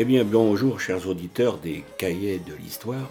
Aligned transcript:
Eh 0.00 0.04
bien, 0.04 0.22
bonjour, 0.22 0.80
chers 0.80 1.08
auditeurs 1.08 1.58
des 1.58 1.82
cahiers 1.96 2.38
de 2.38 2.54
l'histoire. 2.54 3.10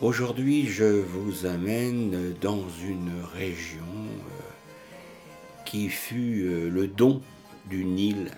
Aujourd'hui, 0.00 0.68
je 0.68 0.84
vous 0.84 1.44
amène 1.44 2.34
dans 2.40 2.62
une 2.86 3.10
région 3.34 3.82
euh, 3.82 5.64
qui 5.64 5.88
fut 5.88 6.44
euh, 6.44 6.70
le 6.70 6.86
don 6.86 7.20
du 7.66 7.84
Nil. 7.84 8.30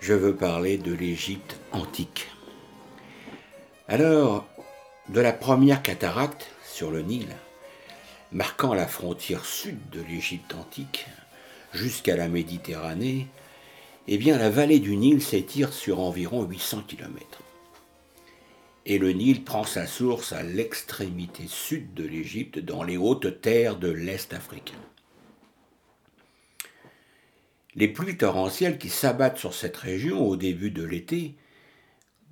Je 0.00 0.12
veux 0.12 0.34
parler 0.34 0.76
de 0.76 0.92
l'Égypte 0.92 1.60
antique. 1.70 2.26
Alors, 3.86 4.44
de 5.10 5.20
la 5.20 5.32
première 5.32 5.84
cataracte 5.84 6.50
sur 6.64 6.90
le 6.90 7.02
Nil, 7.02 7.28
marquant 8.32 8.74
la 8.74 8.88
frontière 8.88 9.44
sud 9.44 9.78
de 9.92 10.02
l'Égypte 10.02 10.52
antique, 10.56 11.06
jusqu'à 11.72 12.16
la 12.16 12.26
Méditerranée, 12.26 13.28
eh 14.10 14.16
bien 14.16 14.38
la 14.38 14.48
vallée 14.48 14.80
du 14.80 14.96
Nil 14.96 15.20
s'étire 15.20 15.72
sur 15.74 16.00
environ 16.00 16.42
800 16.42 16.84
km. 16.88 17.42
Et 18.86 18.96
le 18.96 19.12
Nil 19.12 19.44
prend 19.44 19.64
sa 19.64 19.86
source 19.86 20.32
à 20.32 20.42
l'extrémité 20.42 21.44
sud 21.46 21.92
de 21.92 22.04
l'Égypte, 22.04 22.58
dans 22.58 22.82
les 22.82 22.96
hautes 22.96 23.42
terres 23.42 23.76
de 23.76 23.90
l'Est 23.90 24.32
africain. 24.32 24.80
Les 27.74 27.88
pluies 27.88 28.16
torrentielles 28.16 28.78
qui 28.78 28.88
s'abattent 28.88 29.36
sur 29.36 29.52
cette 29.52 29.76
région 29.76 30.26
au 30.26 30.36
début 30.36 30.70
de 30.70 30.84
l'été 30.84 31.34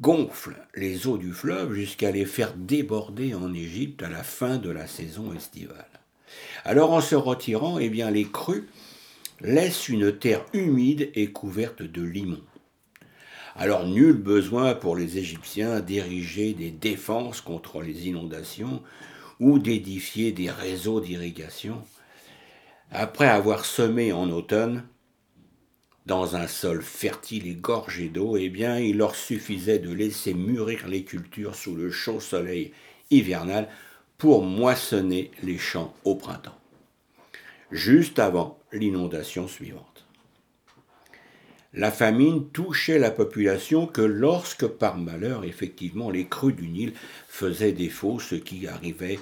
gonflent 0.00 0.66
les 0.74 1.06
eaux 1.06 1.18
du 1.18 1.32
fleuve 1.32 1.74
jusqu'à 1.74 2.10
les 2.10 2.24
faire 2.24 2.54
déborder 2.54 3.34
en 3.34 3.52
Égypte 3.52 4.02
à 4.02 4.08
la 4.08 4.22
fin 4.22 4.56
de 4.56 4.70
la 4.70 4.86
saison 4.86 5.34
estivale. 5.34 5.84
Alors 6.64 6.92
en 6.92 7.02
se 7.02 7.14
retirant, 7.14 7.78
eh 7.78 7.90
bien 7.90 8.10
les 8.10 8.24
crues 8.24 8.66
laisse 9.40 9.88
une 9.88 10.16
terre 10.16 10.44
humide 10.52 11.10
et 11.14 11.30
couverte 11.30 11.82
de 11.82 12.02
limon. 12.02 12.42
Alors 13.54 13.86
nul 13.86 14.12
besoin 14.12 14.74
pour 14.74 14.96
les 14.96 15.18
Égyptiens 15.18 15.80
d'ériger 15.80 16.52
des 16.52 16.70
défenses 16.70 17.40
contre 17.40 17.82
les 17.82 18.08
inondations 18.08 18.82
ou 19.40 19.58
d'édifier 19.58 20.32
des 20.32 20.50
réseaux 20.50 21.00
d'irrigation. 21.00 21.82
Après 22.90 23.28
avoir 23.28 23.64
semé 23.64 24.12
en 24.12 24.30
automne, 24.30 24.84
dans 26.06 26.36
un 26.36 26.46
sol 26.46 26.82
fertile 26.82 27.48
et 27.48 27.54
gorgé 27.54 28.08
d'eau, 28.08 28.36
eh 28.36 28.48
bien, 28.48 28.78
il 28.78 28.98
leur 28.98 29.16
suffisait 29.16 29.80
de 29.80 29.90
laisser 29.90 30.34
mûrir 30.34 30.86
les 30.86 31.02
cultures 31.02 31.56
sous 31.56 31.74
le 31.74 31.90
chaud 31.90 32.20
soleil 32.20 32.72
hivernal 33.10 33.68
pour 34.16 34.44
moissonner 34.44 35.30
les 35.42 35.58
champs 35.58 35.94
au 36.04 36.14
printemps 36.14 36.58
juste 37.70 38.18
avant 38.18 38.58
l'inondation 38.72 39.48
suivante. 39.48 40.06
La 41.74 41.90
famine 41.90 42.48
touchait 42.50 42.98
la 42.98 43.10
population 43.10 43.86
que 43.86 44.00
lorsque 44.00 44.66
par 44.66 44.96
malheur, 44.96 45.44
effectivement, 45.44 46.10
les 46.10 46.26
crues 46.26 46.54
du 46.54 46.68
Nil 46.68 46.94
faisaient 47.28 47.72
défaut, 47.72 48.18
ce 48.18 48.34
qui 48.34 48.66
arrivait 48.66 49.18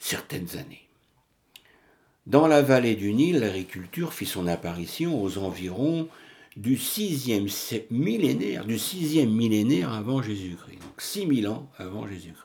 certaines 0.00 0.56
années. 0.56 0.88
Dans 2.26 2.48
la 2.48 2.62
vallée 2.62 2.96
du 2.96 3.12
Nil, 3.12 3.38
l'agriculture 3.38 4.12
fit 4.12 4.26
son 4.26 4.48
apparition 4.48 5.22
aux 5.22 5.38
environs 5.38 6.08
du 6.56 6.76
sixième 6.76 7.46
millénaire, 7.90 8.64
du 8.64 8.78
sixième 8.78 9.30
millénaire 9.30 9.92
avant 9.92 10.20
Jésus-Christ, 10.20 10.80
donc 10.80 11.00
6000 11.00 11.48
ans 11.48 11.70
avant 11.78 12.06
Jésus-Christ. 12.06 12.42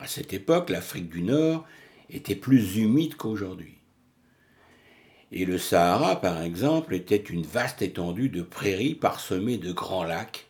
À 0.00 0.06
cette 0.06 0.32
époque, 0.32 0.70
l'Afrique 0.70 1.08
du 1.08 1.22
Nord 1.22 1.64
était 2.10 2.34
plus 2.34 2.76
humide 2.76 3.16
qu'aujourd'hui. 3.16 3.78
Et 5.32 5.44
le 5.44 5.58
Sahara, 5.58 6.20
par 6.20 6.42
exemple, 6.42 6.94
était 6.94 7.16
une 7.16 7.44
vaste 7.44 7.82
étendue 7.82 8.28
de 8.28 8.42
prairies 8.42 8.94
parsemées 8.94 9.58
de 9.58 9.72
grands 9.72 10.04
lacs, 10.04 10.46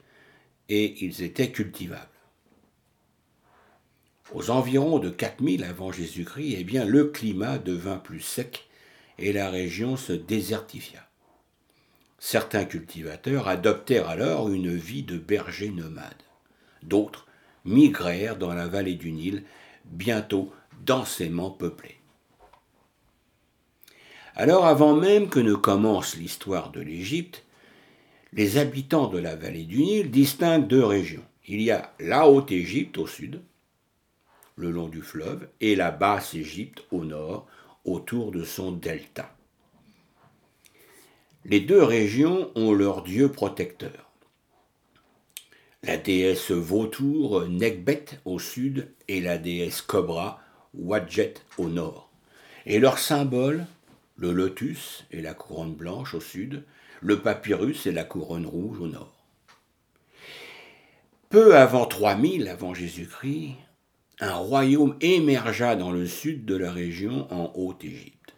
et 0.69 1.04
ils 1.04 1.22
étaient 1.22 1.50
cultivables. 1.50 2.09
Aux 4.32 4.50
environs 4.50 4.98
de 4.98 5.10
4000 5.10 5.64
avant 5.64 5.93
Jésus-Christ, 5.93 6.56
eh 6.59 6.64
bien, 6.64 6.84
le 6.84 7.06
climat 7.06 7.59
devint 7.59 7.98
plus 7.98 8.20
sec 8.20 8.69
et 9.19 9.32
la 9.32 9.50
région 9.50 9.97
se 9.97 10.12
désertifia. 10.12 11.09
Certains 12.19 12.64
cultivateurs 12.64 13.48
adoptèrent 13.48 14.09
alors 14.09 14.48
une 14.48 14.75
vie 14.75 15.03
de 15.03 15.19
berger 15.19 15.69
nomade. 15.69 16.22
D'autres 16.82 17.26
migrèrent 17.64 18.37
dans 18.37 18.54
la 18.54 18.66
vallée 18.66 18.94
du 18.94 19.12
Nil, 19.12 19.44
bientôt 19.84 20.53
densément 20.82 21.50
peuplée. 21.50 21.96
Alors 24.36 24.66
avant 24.66 24.96
même 24.96 25.28
que 25.28 25.40
ne 25.40 25.54
commence 25.54 26.16
l'histoire 26.16 26.70
de 26.70 26.80
l'Égypte, 26.80 27.44
les 28.32 28.58
habitants 28.58 29.06
de 29.06 29.18
la 29.18 29.36
vallée 29.36 29.64
du 29.64 29.78
Nil 29.78 30.10
distinguent 30.10 30.66
deux 30.66 30.84
régions. 30.84 31.24
Il 31.46 31.62
y 31.62 31.70
a 31.70 31.94
la 32.00 32.28
Haute-Égypte 32.28 32.98
au 32.98 33.06
sud, 33.06 33.40
le 34.56 34.70
long 34.70 34.88
du 34.88 35.02
fleuve, 35.02 35.48
et 35.60 35.76
la 35.76 35.92
Basse-Égypte 35.92 36.82
au 36.90 37.04
nord, 37.04 37.46
autour 37.84 38.32
de 38.32 38.42
son 38.42 38.72
delta. 38.72 39.34
Les 41.44 41.60
deux 41.60 41.82
régions 41.82 42.50
ont 42.54 42.72
leur 42.72 43.02
dieu 43.02 43.30
protecteur. 43.30 44.10
La 45.82 45.98
déesse 45.98 46.50
vautour 46.50 47.46
Nekbet 47.46 48.06
au 48.24 48.38
sud 48.38 48.90
et 49.06 49.20
la 49.20 49.36
déesse 49.36 49.82
Cobra 49.82 50.40
Wadjet 50.78 51.34
au 51.58 51.68
nord. 51.68 52.10
Et 52.66 52.78
leur 52.78 52.98
symbole, 52.98 53.66
le 54.16 54.32
lotus 54.32 55.04
et 55.10 55.20
la 55.20 55.34
couronne 55.34 55.74
blanche 55.74 56.14
au 56.14 56.20
sud, 56.20 56.64
le 57.00 57.20
papyrus 57.20 57.86
et 57.86 57.92
la 57.92 58.04
couronne 58.04 58.46
rouge 58.46 58.80
au 58.80 58.86
nord. 58.86 59.24
Peu 61.28 61.56
avant 61.56 61.86
3000 61.86 62.48
avant 62.48 62.74
Jésus-Christ, 62.74 63.54
un 64.20 64.34
royaume 64.34 64.96
émergea 65.00 65.76
dans 65.76 65.90
le 65.90 66.06
sud 66.06 66.44
de 66.44 66.56
la 66.56 66.72
région 66.72 67.26
en 67.32 67.52
Haute-Égypte. 67.56 68.34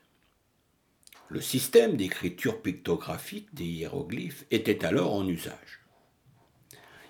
Le 1.29 1.41
système 1.41 1.97
d'écriture 1.97 2.63
pictographique 2.63 3.55
des 3.55 3.65
hiéroglyphes 3.65 4.47
était 4.51 4.85
alors 4.85 5.13
en 5.13 5.27
usage. 5.27 5.81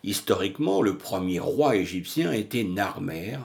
Historiquement, 0.03 0.83
le 0.83 0.97
premier 0.97 1.39
roi 1.39 1.77
égyptien 1.77 2.33
était 2.33 2.65
Narmer, 2.65 3.39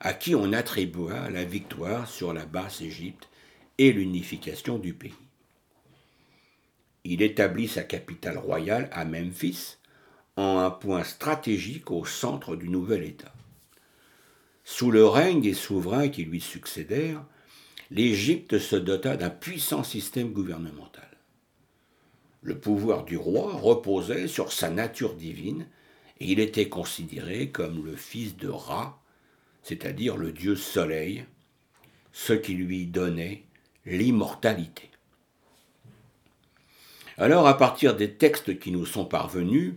à 0.00 0.14
qui 0.14 0.34
on 0.34 0.52
attribua 0.52 1.28
la 1.30 1.44
victoire 1.44 2.08
sur 2.08 2.32
la 2.32 2.46
Basse-Égypte 2.46 3.28
et 3.78 3.92
l'unification 3.92 4.78
du 4.78 4.94
pays. 4.94 5.14
Il 7.04 7.22
établit 7.22 7.68
sa 7.68 7.82
capitale 7.82 8.38
royale 8.38 8.88
à 8.92 9.04
Memphis, 9.04 9.76
en 10.36 10.58
un 10.58 10.70
point 10.70 11.02
stratégique 11.02 11.90
au 11.90 12.04
centre 12.04 12.54
du 12.54 12.68
nouvel 12.68 13.02
État. 13.02 13.32
Sous 14.62 14.90
le 14.90 15.06
règne 15.06 15.40
des 15.40 15.54
souverains 15.54 16.08
qui 16.08 16.24
lui 16.24 16.40
succédèrent, 16.40 17.24
l'Égypte 17.90 18.58
se 18.58 18.76
dota 18.76 19.16
d'un 19.16 19.30
puissant 19.30 19.82
système 19.82 20.32
gouvernemental. 20.32 21.08
Le 22.42 22.58
pouvoir 22.58 23.04
du 23.04 23.16
roi 23.16 23.54
reposait 23.54 24.28
sur 24.28 24.52
sa 24.52 24.70
nature 24.70 25.14
divine 25.14 25.66
et 26.20 26.26
il 26.26 26.38
était 26.38 26.68
considéré 26.68 27.50
comme 27.50 27.84
le 27.84 27.96
fils 27.96 28.36
de 28.36 28.48
Ra, 28.48 28.97
c'est-à-dire 29.68 30.16
le 30.16 30.32
dieu 30.32 30.56
soleil, 30.56 31.26
ce 32.12 32.32
qui 32.32 32.54
lui 32.54 32.86
donnait 32.86 33.44
l'immortalité. 33.84 34.88
Alors, 37.18 37.46
à 37.46 37.58
partir 37.58 37.94
des 37.94 38.12
textes 38.14 38.58
qui 38.58 38.70
nous 38.70 38.86
sont 38.86 39.04
parvenus, 39.04 39.74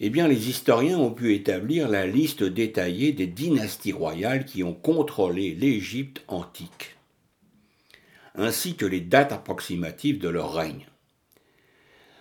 eh 0.00 0.10
bien, 0.10 0.28
les 0.28 0.50
historiens 0.50 0.98
ont 0.98 1.12
pu 1.12 1.34
établir 1.34 1.88
la 1.88 2.06
liste 2.06 2.42
détaillée 2.42 3.12
des 3.12 3.26
dynasties 3.26 3.92
royales 3.92 4.44
qui 4.44 4.62
ont 4.62 4.74
contrôlé 4.74 5.54
l'Égypte 5.54 6.22
antique, 6.28 6.96
ainsi 8.34 8.74
que 8.76 8.86
les 8.86 9.00
dates 9.00 9.32
approximatives 9.32 10.18
de 10.18 10.28
leur 10.28 10.52
règne. 10.52 10.86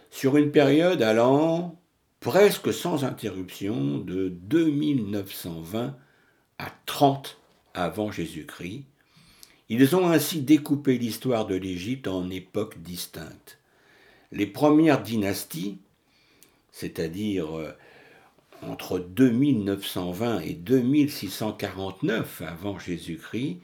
Sur 0.10 0.38
une 0.38 0.51
période 0.51 1.01
allant 1.01 1.81
presque 2.21 2.74
sans 2.74 3.04
interruption 3.04 3.98
de 3.98 4.30
2920 4.30 5.98
à 6.59 6.69
30 6.85 7.38
avant 7.73 8.11
Jésus-Christ. 8.11 8.83
Ils 9.69 9.95
ont 9.95 10.09
ainsi 10.09 10.41
découpé 10.41 10.97
l'histoire 10.97 11.45
de 11.45 11.56
l'Égypte 11.56 12.07
en 12.07 12.29
époques 12.29 12.81
distinctes. 12.81 13.57
Les 14.31 14.45
premières 14.47 15.01
dynasties, 15.01 15.77
c'est-à-dire 16.71 17.57
euh, 17.57 17.71
entre 18.61 19.00
2920 19.00 20.41
et 20.41 20.53
2649 20.53 22.41
avant 22.41 22.77
Jésus-Christ, 22.77 23.59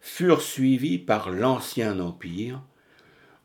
furent 0.00 0.42
suivies 0.42 0.98
par 0.98 1.30
l'Ancien 1.30 2.00
Empire 2.00 2.62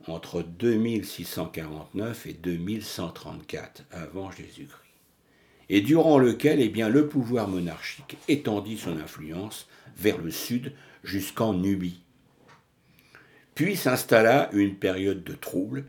entre 0.07 0.41
2649 0.41 2.27
et 2.27 2.33
2134 2.33 3.85
avant 3.91 4.31
Jésus-Christ 4.31 4.80
et 5.73 5.79
durant 5.79 6.19
lequel 6.19 6.59
eh 6.59 6.67
bien, 6.67 6.89
le 6.89 7.07
pouvoir 7.07 7.47
monarchique 7.47 8.17
étendit 8.27 8.77
son 8.77 8.97
influence 8.97 9.69
vers 9.95 10.17
le 10.17 10.29
sud 10.29 10.73
jusqu'en 11.01 11.53
Nubie. 11.53 12.01
Puis 13.55 13.77
s'installa 13.77 14.49
une 14.51 14.75
période 14.75 15.23
de 15.23 15.33
troubles, 15.33 15.85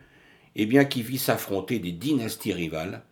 eh 0.55 0.65
bien, 0.65 0.85
qui 0.85 1.01
vit 1.01 1.17
s'affronter 1.17 1.79
des 1.79 1.91
dynasties 1.91 2.53
rivales 2.53 3.03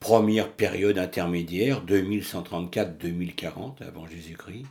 Première 0.00 0.52
période 0.52 0.96
intermédiaire, 0.96 1.84
2134-2040 1.84 3.82
avant 3.86 4.06
Jésus-Christ, 4.06 4.64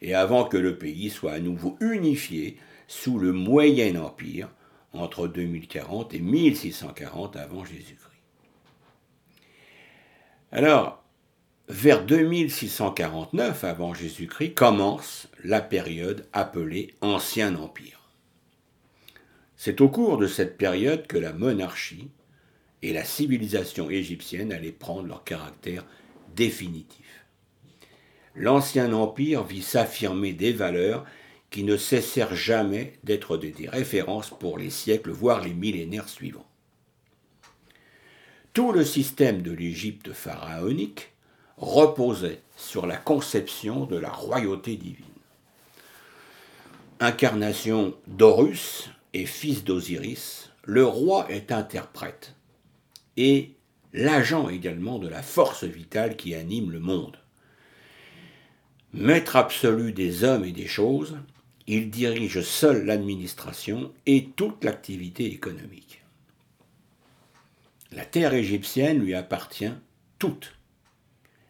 et 0.00 0.14
avant 0.14 0.44
que 0.44 0.58
le 0.58 0.78
pays 0.78 1.10
soit 1.10 1.32
à 1.32 1.40
nouveau 1.40 1.76
unifié 1.80 2.56
sous 2.86 3.18
le 3.18 3.32
Moyen 3.32 4.00
Empire 4.00 4.48
entre 4.92 5.26
2040 5.26 6.14
et 6.14 6.20
1640 6.20 7.34
avant 7.34 7.64
Jésus-Christ. 7.64 8.15
Alors, 10.52 11.02
vers 11.68 12.04
2649 12.04 13.64
avant 13.64 13.94
Jésus-Christ 13.94 14.54
commence 14.54 15.26
la 15.42 15.60
période 15.60 16.24
appelée 16.32 16.94
Ancien 17.00 17.56
Empire. 17.56 18.00
C'est 19.56 19.80
au 19.80 19.88
cours 19.88 20.18
de 20.18 20.28
cette 20.28 20.56
période 20.56 21.08
que 21.08 21.18
la 21.18 21.32
monarchie 21.32 22.10
et 22.82 22.92
la 22.92 23.04
civilisation 23.04 23.90
égyptienne 23.90 24.52
allaient 24.52 24.70
prendre 24.70 25.08
leur 25.08 25.24
caractère 25.24 25.84
définitif. 26.36 27.26
L'Ancien 28.36 28.92
Empire 28.92 29.42
vit 29.42 29.62
s'affirmer 29.62 30.32
des 30.32 30.52
valeurs 30.52 31.04
qui 31.50 31.64
ne 31.64 31.76
cessèrent 31.76 32.36
jamais 32.36 32.92
d'être 33.02 33.36
des 33.36 33.68
références 33.68 34.30
pour 34.30 34.58
les 34.58 34.70
siècles, 34.70 35.10
voire 35.10 35.42
les 35.42 35.54
millénaires 35.54 36.08
suivants. 36.08 36.46
Tout 38.56 38.72
le 38.72 38.86
système 38.86 39.42
de 39.42 39.52
l'Égypte 39.52 40.14
pharaonique 40.14 41.12
reposait 41.58 42.40
sur 42.56 42.86
la 42.86 42.96
conception 42.96 43.84
de 43.84 43.98
la 43.98 44.08
royauté 44.08 44.76
divine. 44.76 45.04
Incarnation 46.98 47.94
d'Horus 48.06 48.88
et 49.12 49.26
fils 49.26 49.62
d'Osiris, 49.62 50.52
le 50.64 50.86
roi 50.86 51.30
est 51.30 51.52
interprète 51.52 52.34
et 53.18 53.50
l'agent 53.92 54.48
également 54.48 54.98
de 54.98 55.08
la 55.08 55.20
force 55.20 55.64
vitale 55.64 56.16
qui 56.16 56.34
anime 56.34 56.70
le 56.70 56.80
monde. 56.80 57.18
Maître 58.94 59.36
absolu 59.36 59.92
des 59.92 60.24
hommes 60.24 60.46
et 60.46 60.52
des 60.52 60.66
choses, 60.66 61.18
il 61.66 61.90
dirige 61.90 62.40
seul 62.40 62.86
l'administration 62.86 63.92
et 64.06 64.30
toute 64.34 64.64
l'activité 64.64 65.26
économique. 65.26 66.05
La 67.92 68.04
terre 68.04 68.34
égyptienne 68.34 68.98
lui 68.98 69.14
appartient 69.14 69.72
toute. 70.18 70.54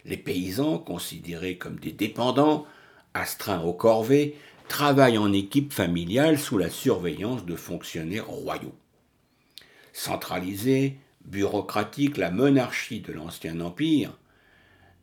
Les 0.04 0.16
paysans, 0.16 0.78
considérés 0.78 1.58
comme 1.58 1.78
des 1.78 1.92
dépendants, 1.92 2.66
astreints 3.14 3.62
aux 3.62 3.72
corvées, 3.72 4.36
travaillent 4.68 5.18
en 5.18 5.32
équipe 5.32 5.72
familiale 5.72 6.38
sous 6.38 6.58
la 6.58 6.70
surveillance 6.70 7.44
de 7.44 7.56
fonctionnaires 7.56 8.26
royaux. 8.26 8.74
Centralisée, 9.92 10.98
bureaucratique, 11.24 12.16
la 12.16 12.30
monarchie 12.30 13.00
de 13.00 13.12
l'Ancien 13.12 13.60
Empire 13.60 14.16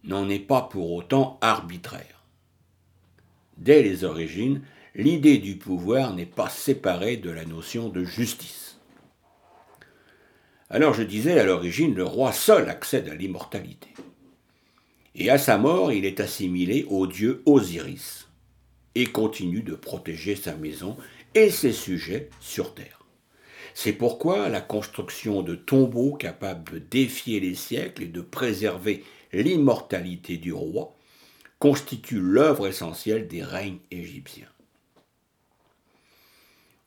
n'en 0.03 0.29
est 0.29 0.39
pas 0.39 0.61
pour 0.61 0.91
autant 0.91 1.37
arbitraire. 1.41 2.23
Dès 3.57 3.81
les 3.81 4.03
origines, 4.03 4.61
l'idée 4.95 5.37
du 5.37 5.57
pouvoir 5.57 6.13
n'est 6.13 6.25
pas 6.25 6.49
séparée 6.49 7.17
de 7.17 7.29
la 7.29 7.45
notion 7.45 7.89
de 7.89 8.03
justice. 8.03 8.72
Alors 10.69 10.93
je 10.93 11.03
disais, 11.03 11.39
à 11.39 11.43
l'origine, 11.43 11.93
le 11.93 12.03
roi 12.03 12.31
seul 12.31 12.69
accède 12.69 13.09
à 13.09 13.15
l'immortalité. 13.15 13.89
Et 15.15 15.29
à 15.29 15.37
sa 15.37 15.57
mort, 15.57 15.91
il 15.91 16.05
est 16.05 16.19
assimilé 16.19 16.85
au 16.89 17.05
dieu 17.05 17.43
Osiris 17.45 18.27
et 18.95 19.05
continue 19.05 19.61
de 19.61 19.75
protéger 19.75 20.35
sa 20.35 20.55
maison 20.55 20.97
et 21.35 21.49
ses 21.49 21.73
sujets 21.73 22.29
sur 22.39 22.73
terre. 22.73 23.05
C'est 23.73 23.93
pourquoi 23.93 24.49
la 24.49 24.61
construction 24.61 25.41
de 25.41 25.55
tombeaux 25.55 26.13
capables 26.13 26.73
de 26.73 26.79
défier 26.79 27.39
les 27.39 27.55
siècles 27.55 28.03
et 28.03 28.07
de 28.07 28.21
préserver 28.21 29.03
l'immortalité 29.31 30.37
du 30.37 30.53
roi 30.53 30.95
constitue 31.57 32.19
l'œuvre 32.19 32.67
essentielle 32.67 33.27
des 33.27 33.41
règnes 33.41 33.79
égyptiens. 33.89 34.49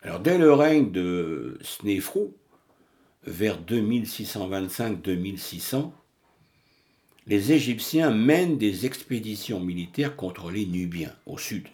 Alors, 0.02 0.20
dès 0.20 0.38
le 0.38 0.52
règne 0.52 0.92
de 0.92 1.58
Snéfrou, 1.62 2.36
vers 3.26 3.62
2625-2600, 3.62 5.92
les 7.26 7.52
Égyptiens 7.52 8.10
mènent 8.10 8.58
des 8.58 8.86
expéditions 8.86 9.60
militaires 9.60 10.16
contre 10.16 10.50
les 10.50 10.66
Nubiens, 10.66 11.14
au 11.26 11.38
sud 11.38 11.68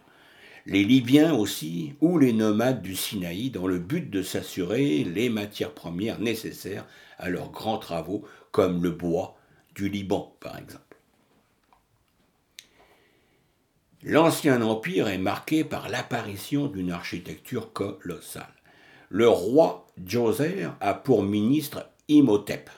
les 0.67 0.85
Libyens 0.85 1.35
aussi, 1.35 1.95
ou 2.01 2.19
les 2.19 2.33
nomades 2.33 2.83
du 2.83 2.95
Sinaï, 2.95 3.51
dans 3.51 3.67
le 3.67 3.79
but 3.79 4.09
de 4.09 4.23
s'assurer 4.23 5.05
les 5.05 5.29
matières 5.29 5.75
premières 5.75 6.21
nécessaires 6.21 6.87
à 7.19 7.29
leurs 7.29 7.51
grands 7.51 7.79
travaux, 7.79 8.25
comme 8.51 8.83
le 8.83 8.91
bois 8.91 9.37
du 9.75 9.89
Liban, 9.89 10.37
par 10.41 10.59
exemple. 10.59 10.97
L'Ancien 14.05 14.63
Empire 14.63 15.09
est 15.09 15.19
marqué 15.19 15.65
par 15.65 15.89
l'apparition 15.89 16.67
d'une 16.67 16.91
architecture 16.91 17.73
colossale. 17.73 18.62
Le 19.15 19.29
roi 19.29 19.87
Djoser 20.03 20.69
a 20.81 20.95
pour 20.95 21.23
ministre 21.23 21.87
Imhotep, 22.09 22.71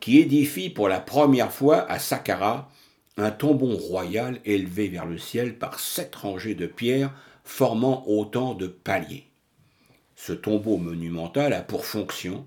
qui 0.00 0.18
édifie 0.18 0.70
pour 0.70 0.88
la 0.88 0.98
première 0.98 1.52
fois 1.52 1.82
à 1.90 1.98
Saqqara 1.98 2.70
un 3.18 3.30
tombon 3.30 3.76
royal 3.76 4.40
élevé 4.46 4.88
vers 4.88 5.04
le 5.04 5.18
ciel 5.18 5.58
par 5.58 5.78
sept 5.78 6.14
rangées 6.14 6.54
de 6.54 6.64
pierres 6.64 7.12
formant 7.44 8.02
autant 8.06 8.54
de 8.54 8.66
paliers. 8.66 9.26
Ce 10.16 10.32
tombeau 10.32 10.78
monumental 10.78 11.52
a 11.52 11.60
pour 11.60 11.84
fonction 11.84 12.46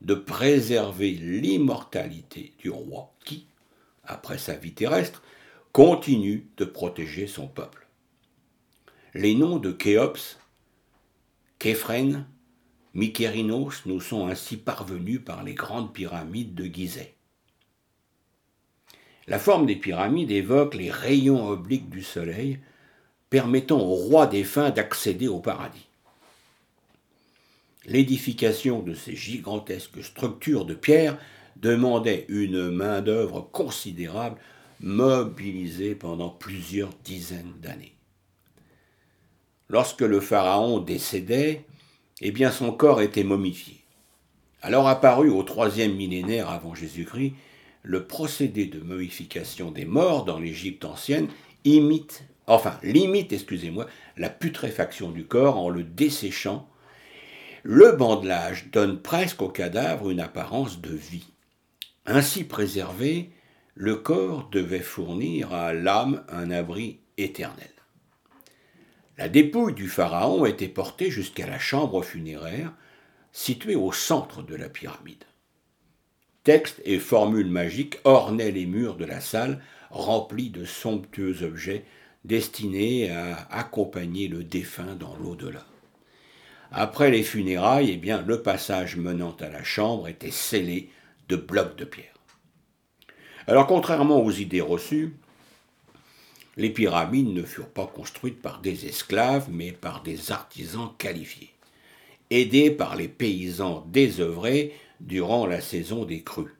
de 0.00 0.14
préserver 0.14 1.10
l'immortalité 1.10 2.54
du 2.60 2.70
roi 2.70 3.12
qui, 3.26 3.44
après 4.04 4.38
sa 4.38 4.54
vie 4.54 4.72
terrestre, 4.72 5.22
continue 5.72 6.48
de 6.56 6.64
protéger 6.64 7.26
son 7.26 7.46
peuple. 7.46 7.86
Les 9.12 9.34
noms 9.34 9.58
de 9.58 9.70
Khéops, 9.70 10.37
Képhren, 11.58 12.24
Mykérinos 12.94 13.84
nous 13.86 14.00
sont 14.00 14.28
ainsi 14.28 14.56
parvenus 14.56 15.20
par 15.24 15.42
les 15.42 15.54
grandes 15.54 15.92
pyramides 15.92 16.54
de 16.54 16.64
Gizeh. 16.64 17.14
La 19.26 19.38
forme 19.38 19.66
des 19.66 19.76
pyramides 19.76 20.30
évoque 20.30 20.74
les 20.74 20.90
rayons 20.90 21.48
obliques 21.48 21.90
du 21.90 22.02
soleil, 22.02 22.60
permettant 23.28 23.80
au 23.80 23.94
roi 23.94 24.26
défunt 24.26 24.70
d'accéder 24.70 25.28
au 25.28 25.40
paradis. 25.40 25.86
L'édification 27.86 28.80
de 28.80 28.94
ces 28.94 29.16
gigantesques 29.16 30.02
structures 30.02 30.64
de 30.64 30.74
pierre 30.74 31.18
demandait 31.56 32.24
une 32.28 32.70
main-d'œuvre 32.70 33.48
considérable, 33.52 34.38
mobilisée 34.80 35.94
pendant 35.96 36.30
plusieurs 36.30 36.94
dizaines 37.04 37.54
d'années. 37.60 37.97
Lorsque 39.68 40.00
le 40.00 40.20
pharaon 40.20 40.78
décédait, 40.78 41.64
eh 42.20 42.32
son 42.50 42.72
corps 42.72 43.02
était 43.02 43.24
momifié. 43.24 43.76
Alors 44.62 44.88
apparu 44.88 45.30
au 45.30 45.42
troisième 45.42 45.94
millénaire 45.94 46.48
avant 46.48 46.74
Jésus-Christ 46.74 47.34
le 47.82 48.06
procédé 48.06 48.66
de 48.66 48.80
momification 48.80 49.70
des 49.70 49.84
morts 49.84 50.24
dans 50.24 50.38
l'Égypte 50.38 50.84
ancienne 50.84 51.28
imite, 51.64 52.24
enfin 52.46 52.78
limite, 52.82 53.32
excusez-moi, 53.32 53.86
la 54.16 54.30
putréfaction 54.30 55.10
du 55.10 55.24
corps 55.24 55.58
en 55.58 55.68
le 55.68 55.84
desséchant. 55.84 56.68
Le 57.62 57.92
bandelage 57.92 58.70
donne 58.72 59.00
presque 59.00 59.42
au 59.42 59.48
cadavre 59.48 60.10
une 60.10 60.20
apparence 60.20 60.80
de 60.80 60.94
vie. 60.94 61.28
Ainsi 62.06 62.44
préservé, 62.44 63.30
le 63.74 63.96
corps 63.96 64.48
devait 64.50 64.80
fournir 64.80 65.52
à 65.52 65.72
l'âme 65.72 66.24
un 66.30 66.50
abri 66.50 67.00
éternel. 67.16 67.77
La 69.18 69.28
dépouille 69.28 69.74
du 69.74 69.88
pharaon 69.88 70.46
était 70.46 70.68
portée 70.68 71.10
jusqu'à 71.10 71.48
la 71.48 71.58
chambre 71.58 72.02
funéraire, 72.02 72.72
située 73.32 73.74
au 73.74 73.90
centre 73.90 74.42
de 74.42 74.54
la 74.54 74.68
pyramide. 74.68 75.24
Textes 76.44 76.80
et 76.84 77.00
formules 77.00 77.50
magiques 77.50 77.98
ornaient 78.04 78.52
les 78.52 78.64
murs 78.64 78.96
de 78.96 79.04
la 79.04 79.20
salle 79.20 79.60
remplis 79.90 80.50
de 80.50 80.64
somptueux 80.64 81.42
objets 81.42 81.84
destinés 82.24 83.10
à 83.10 83.48
accompagner 83.50 84.28
le 84.28 84.44
défunt 84.44 84.94
dans 84.94 85.16
l'au-delà. 85.16 85.64
Après 86.70 87.10
les 87.10 87.24
funérailles, 87.24 87.90
eh 87.90 87.96
bien, 87.96 88.22
le 88.22 88.42
passage 88.42 88.96
menant 88.96 89.34
à 89.40 89.48
la 89.48 89.64
chambre 89.64 90.06
était 90.06 90.30
scellé 90.30 90.90
de 91.28 91.34
blocs 91.34 91.76
de 91.76 91.84
pierre. 91.84 92.14
Alors, 93.48 93.66
contrairement 93.66 94.22
aux 94.22 94.30
idées 94.30 94.60
reçues, 94.60 95.16
les 96.58 96.70
pyramides 96.70 97.32
ne 97.32 97.44
furent 97.44 97.70
pas 97.70 97.86
construites 97.86 98.42
par 98.42 98.60
des 98.60 98.86
esclaves, 98.86 99.48
mais 99.48 99.70
par 99.70 100.02
des 100.02 100.32
artisans 100.32 100.90
qualifiés, 100.98 101.50
aidés 102.30 102.72
par 102.72 102.96
les 102.96 103.06
paysans 103.06 103.86
désœuvrés 103.86 104.74
durant 105.00 105.46
la 105.46 105.60
saison 105.60 106.04
des 106.04 106.22
crues. 106.22 106.56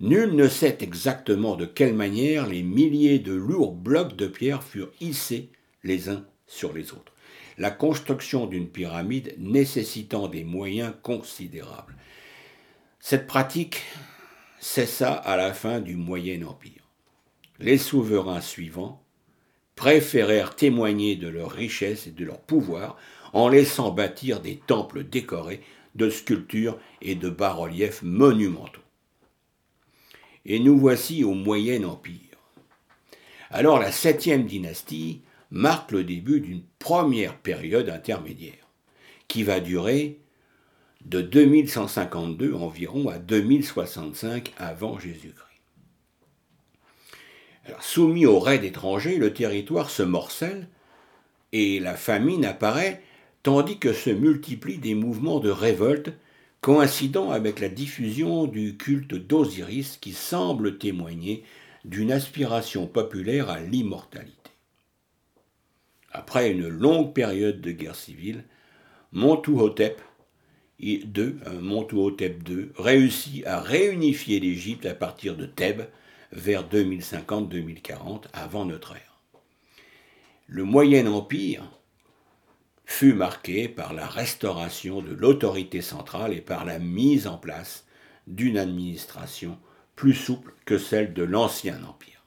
Nul 0.00 0.34
ne 0.34 0.48
sait 0.48 0.78
exactement 0.80 1.56
de 1.56 1.66
quelle 1.66 1.94
manière 1.94 2.46
les 2.46 2.62
milliers 2.62 3.18
de 3.18 3.34
lourds 3.34 3.74
blocs 3.74 4.16
de 4.16 4.26
pierre 4.26 4.64
furent 4.64 4.92
hissés 5.00 5.50
les 5.84 6.08
uns 6.08 6.24
sur 6.46 6.72
les 6.72 6.92
autres. 6.92 7.12
La 7.58 7.70
construction 7.70 8.46
d'une 8.46 8.68
pyramide 8.68 9.34
nécessitant 9.38 10.28
des 10.28 10.44
moyens 10.44 10.94
considérables. 11.02 11.94
Cette 13.00 13.26
pratique 13.26 13.82
cessa 14.60 15.12
à 15.12 15.36
la 15.36 15.52
fin 15.52 15.80
du 15.80 15.96
Moyen 15.96 16.42
Empire. 16.42 16.88
Les 17.58 17.78
souverains 17.78 18.40
suivants 18.40 19.05
préférèrent 19.86 20.56
témoigner 20.56 21.14
de 21.14 21.28
leur 21.28 21.52
richesse 21.52 22.08
et 22.08 22.10
de 22.10 22.24
leur 22.24 22.40
pouvoir 22.40 22.96
en 23.32 23.48
laissant 23.48 23.92
bâtir 23.92 24.40
des 24.40 24.56
temples 24.56 25.04
décorés 25.04 25.60
de 25.94 26.10
sculptures 26.10 26.76
et 27.02 27.14
de 27.14 27.30
bas-reliefs 27.30 28.02
monumentaux. 28.02 28.80
Et 30.44 30.58
nous 30.58 30.76
voici 30.76 31.22
au 31.22 31.34
Moyen 31.34 31.84
Empire. 31.84 32.36
Alors 33.52 33.78
la 33.78 33.92
septième 33.92 34.44
dynastie 34.44 35.20
marque 35.52 35.92
le 35.92 36.02
début 36.02 36.40
d'une 36.40 36.64
première 36.80 37.36
période 37.36 37.88
intermédiaire, 37.88 38.66
qui 39.28 39.44
va 39.44 39.60
durer 39.60 40.18
de 41.04 41.20
2152 41.20 42.54
environ 42.54 43.08
à 43.08 43.20
2065 43.20 44.52
avant 44.58 44.98
Jésus-Christ. 44.98 45.45
Soumis 47.80 48.26
au 48.26 48.38
raid 48.38 48.64
étranger, 48.64 49.18
le 49.18 49.32
territoire 49.32 49.90
se 49.90 50.02
morcelle 50.02 50.68
et 51.52 51.80
la 51.80 51.94
famine 51.94 52.44
apparaît 52.44 53.02
tandis 53.42 53.78
que 53.78 53.92
se 53.92 54.10
multiplient 54.10 54.78
des 54.78 54.94
mouvements 54.94 55.40
de 55.40 55.50
révolte 55.50 56.10
coïncidant 56.60 57.30
avec 57.30 57.60
la 57.60 57.68
diffusion 57.68 58.46
du 58.46 58.76
culte 58.76 59.14
d'Osiris 59.14 59.98
qui 60.00 60.12
semble 60.12 60.78
témoigner 60.78 61.44
d'une 61.84 62.10
aspiration 62.10 62.88
populaire 62.88 63.50
à 63.50 63.60
l'immortalité. 63.60 64.50
Après 66.10 66.50
une 66.50 66.66
longue 66.66 67.12
période 67.12 67.60
de 67.60 67.70
guerre 67.70 67.94
civile, 67.94 68.44
Montuhotep 69.12 70.02
II, 70.80 71.04
II 71.14 72.68
réussit 72.76 73.46
à 73.46 73.60
réunifier 73.60 74.40
l'Égypte 74.40 74.86
à 74.86 74.94
partir 74.94 75.36
de 75.36 75.46
Thèbes 75.46 75.86
vers 76.32 76.68
2050-2040 76.68 78.24
avant 78.32 78.64
notre 78.64 78.92
ère. 78.92 79.20
Le 80.46 80.64
Moyen 80.64 81.06
Empire 81.06 81.64
fut 82.84 83.14
marqué 83.14 83.68
par 83.68 83.92
la 83.92 84.06
restauration 84.06 85.02
de 85.02 85.12
l'autorité 85.12 85.82
centrale 85.82 86.32
et 86.32 86.40
par 86.40 86.64
la 86.64 86.78
mise 86.78 87.26
en 87.26 87.36
place 87.36 87.84
d'une 88.26 88.58
administration 88.58 89.58
plus 89.96 90.14
souple 90.14 90.54
que 90.64 90.78
celle 90.78 91.12
de 91.12 91.24
l'ancien 91.24 91.82
empire. 91.84 92.22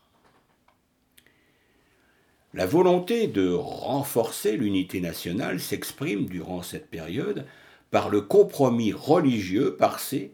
La 2.53 2.65
volonté 2.65 3.27
de 3.27 3.51
renforcer 3.53 4.57
l'unité 4.57 5.01
nationale 5.01 5.59
s'exprime 5.59 6.25
durant 6.25 6.63
cette 6.63 6.89
période 6.89 7.45
par 7.91 8.09
le 8.09 8.21
compromis 8.21 8.91
religieux 8.91 9.77
passé, 9.77 10.33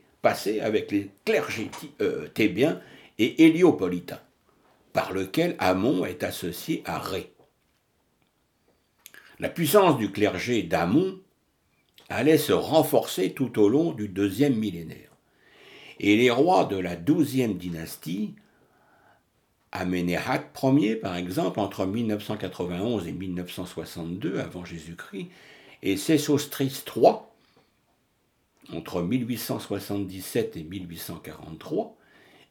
avec 0.61 0.91
les 0.91 1.11
clergés 1.23 1.69
euh, 2.01 2.27
thébiens 2.29 2.81
et 3.17 3.45
héliopolitains, 3.45 4.21
par 4.93 5.11
lequel 5.11 5.55
Amon 5.59 6.05
est 6.05 6.23
associé 6.23 6.83
à 6.85 6.99
Ré. 6.99 7.31
La 9.39 9.49
puissance 9.49 9.97
du 9.97 10.11
clergé 10.11 10.63
d'Amon 10.63 11.19
allait 12.09 12.37
se 12.37 12.53
renforcer 12.53 13.33
tout 13.33 13.59
au 13.59 13.67
long 13.67 13.91
du 13.91 14.07
deuxième 14.07 14.55
millénaire. 14.55 15.09
Et 15.99 16.15
les 16.15 16.29
rois 16.29 16.65
de 16.65 16.77
la 16.77 16.95
douzième 16.95 17.57
dynastie, 17.57 18.35
Amenéhat 19.71 20.45
Ier 20.63 20.95
par 20.95 21.15
exemple, 21.15 21.59
entre 21.59 21.85
1991 21.85 23.07
et 23.07 23.11
1962 23.11 24.39
avant 24.39 24.63
Jésus-Christ, 24.63 25.27
et 25.83 25.97
Sésostris 25.97 26.83
III, 26.95 27.13
entre 28.73 29.01
1877 29.01 30.57
et 30.57 30.63
1843, 30.63 31.97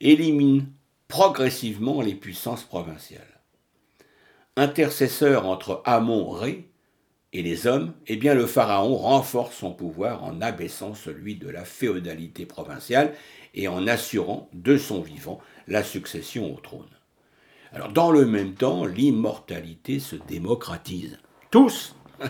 éliminent 0.01 0.67
progressivement 1.09 2.01
les 2.01 2.15
puissances 2.15 2.65
provinciales. 2.65 3.41
Intercesseur 4.57 5.47
entre 5.47 5.83
Amon-Ré 5.85 6.69
et 7.33 7.43
les 7.43 7.67
hommes, 7.67 7.93
eh 8.07 8.17
bien 8.17 8.35
le 8.35 8.47
pharaon 8.47 8.97
renforce 8.97 9.57
son 9.57 9.73
pouvoir 9.73 10.23
en 10.23 10.41
abaissant 10.41 10.95
celui 10.95 11.35
de 11.35 11.49
la 11.49 11.65
féodalité 11.65 12.47
provinciale 12.47 13.13
et 13.55 13.67
en 13.67 13.87
assurant 13.89 14.49
de 14.53 14.77
son 14.77 15.01
vivant 15.01 15.41
la 15.67 15.83
succession 15.83 16.55
au 16.55 16.61
trône. 16.61 16.87
Alors 17.73 17.93
dans 17.93 18.13
le 18.13 18.25
même 18.25 18.55
temps, 18.55 18.85
l'immortalité 18.85 19.99
se 19.99 20.15
démocratise. 20.15 21.19
Tous 21.51 21.97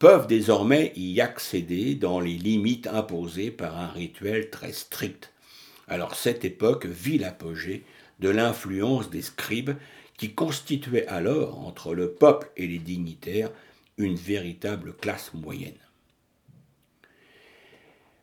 peuvent 0.00 0.26
désormais 0.26 0.92
y 0.96 1.20
accéder 1.20 1.94
dans 1.94 2.18
les 2.18 2.34
limites 2.34 2.88
imposées 2.88 3.52
par 3.52 3.78
un 3.78 3.88
rituel 3.88 4.50
très 4.50 4.72
strict. 4.72 5.32
Alors 5.88 6.14
cette 6.14 6.44
époque 6.44 6.86
vit 6.86 7.18
l'apogée 7.18 7.84
de 8.18 8.28
l'influence 8.28 9.10
des 9.10 9.22
scribes 9.22 9.76
qui 10.16 10.34
constituaient 10.34 11.06
alors, 11.06 11.66
entre 11.66 11.94
le 11.94 12.12
peuple 12.12 12.50
et 12.56 12.66
les 12.66 12.78
dignitaires, 12.78 13.50
une 13.98 14.16
véritable 14.16 14.94
classe 14.94 15.32
moyenne. 15.34 15.74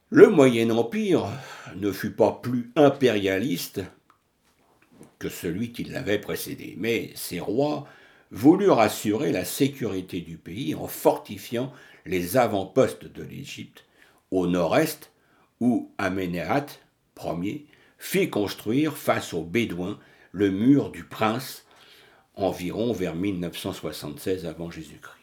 Le 0.10 0.30
Moyen 0.30 0.70
Empire 0.70 1.28
ne 1.76 1.92
fut 1.92 2.12
pas 2.12 2.32
plus 2.32 2.72
impérialiste 2.76 3.82
que 5.18 5.30
celui 5.30 5.72
qui 5.72 5.86
l'avait 5.86 6.20
précédé, 6.20 6.76
mais 6.78 7.12
ses 7.16 7.40
rois 7.40 7.88
voulurent 8.30 8.80
assurer 8.80 9.32
la 9.32 9.46
sécurité 9.46 10.22
du 10.22 10.38
pays 10.38 10.76
en 10.76 10.88
fortifiant 10.88 11.72
les 12.06 12.38
avant-postes 12.38 13.06
de 13.06 13.24
l'Égypte 13.24 13.86
au 14.32 14.48
nord-est 14.48 15.12
où 15.60 15.92
Amenéhat 15.98 16.66
Ier 17.22 17.66
fit 17.98 18.30
construire 18.30 18.98
face 18.98 19.34
aux 19.34 19.44
Bédouins 19.44 20.00
le 20.32 20.50
mur 20.50 20.92
du 20.92 21.04
prince 21.04 21.66
environ 22.36 22.94
vers 22.94 23.16
1976 23.16 24.46
avant 24.46 24.72
Jésus-Christ. 24.72 25.14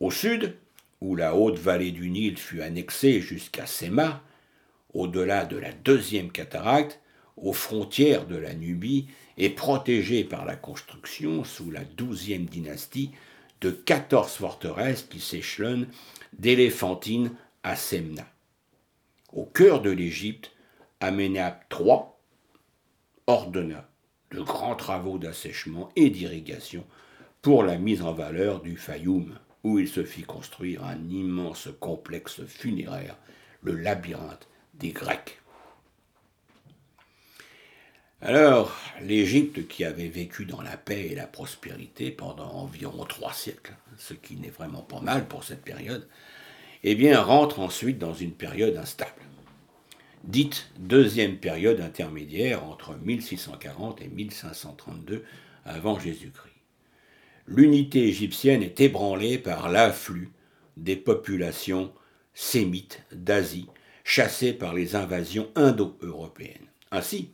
Au 0.00 0.10
sud, 0.10 0.56
où 1.00 1.14
la 1.14 1.34
haute 1.34 1.58
vallée 1.58 1.92
du 1.92 2.08
Nil 2.08 2.38
fut 2.38 2.62
annexée 2.62 3.20
jusqu'à 3.20 3.66
Séma, 3.66 4.22
au-delà 4.94 5.44
de 5.44 5.56
la 5.56 5.72
deuxième 5.72 6.30
cataracte, 6.30 7.00
aux 7.36 7.52
frontières 7.52 8.26
de 8.26 8.36
la 8.36 8.54
Nubie, 8.54 9.08
et 9.36 9.50
protégée 9.50 10.24
par 10.24 10.46
la 10.46 10.56
construction, 10.56 11.44
sous 11.44 11.70
la 11.70 11.84
douzième 11.84 12.46
dynastie, 12.46 13.10
de 13.60 13.70
quatorze 13.70 14.32
forteresses 14.32 15.02
qui 15.02 15.20
s'échelonnent 15.20 15.88
d'Éléphantine 16.38 17.32
à 17.62 17.76
Semna. 17.76 18.26
Au 19.32 19.44
cœur 19.44 19.82
de 19.82 19.90
l'Égypte, 19.90 20.52
Amenhotep 21.00 21.64
III 21.70 21.98
ordonna 23.26 23.88
de 24.30 24.40
grands 24.40 24.76
travaux 24.76 25.18
d'assèchement 25.18 25.90
et 25.96 26.10
d'irrigation 26.10 26.84
pour 27.42 27.62
la 27.62 27.76
mise 27.76 28.02
en 28.02 28.12
valeur 28.12 28.60
du 28.60 28.76
Fayoum 28.76 29.38
où 29.66 29.80
il 29.80 29.88
se 29.88 30.04
fit 30.04 30.22
construire 30.22 30.84
un 30.84 31.08
immense 31.08 31.68
complexe 31.80 32.44
funéraire, 32.44 33.16
le 33.62 33.74
labyrinthe 33.74 34.46
des 34.74 34.90
Grecs. 34.90 35.40
Alors, 38.20 38.76
l'Égypte, 39.02 39.66
qui 39.66 39.84
avait 39.84 40.08
vécu 40.08 40.46
dans 40.46 40.62
la 40.62 40.76
paix 40.76 41.08
et 41.10 41.14
la 41.16 41.26
prospérité 41.26 42.12
pendant 42.12 42.48
environ 42.48 43.04
trois 43.04 43.32
siècles, 43.32 43.74
ce 43.98 44.14
qui 44.14 44.36
n'est 44.36 44.50
vraiment 44.50 44.82
pas 44.82 45.00
mal 45.00 45.26
pour 45.26 45.42
cette 45.42 45.62
période, 45.62 46.08
eh 46.90 47.14
rentre 47.14 47.60
ensuite 47.60 47.98
dans 47.98 48.14
une 48.14 48.32
période 48.32 48.76
instable, 48.76 49.22
dite 50.24 50.70
deuxième 50.78 51.38
période 51.38 51.80
intermédiaire 51.80 52.64
entre 52.64 52.94
1640 52.96 54.02
et 54.02 54.08
1532 54.08 55.24
avant 55.64 55.98
Jésus-Christ 55.98 56.56
l'unité 57.46 58.08
égyptienne 58.08 58.62
est 58.62 58.80
ébranlée 58.80 59.38
par 59.38 59.70
l'afflux 59.70 60.30
des 60.76 60.96
populations 60.96 61.92
sémites 62.34 63.02
d'Asie, 63.12 63.68
chassées 64.04 64.52
par 64.52 64.74
les 64.74 64.94
invasions 64.94 65.50
indo-européennes. 65.54 66.66
Ainsi, 66.90 67.30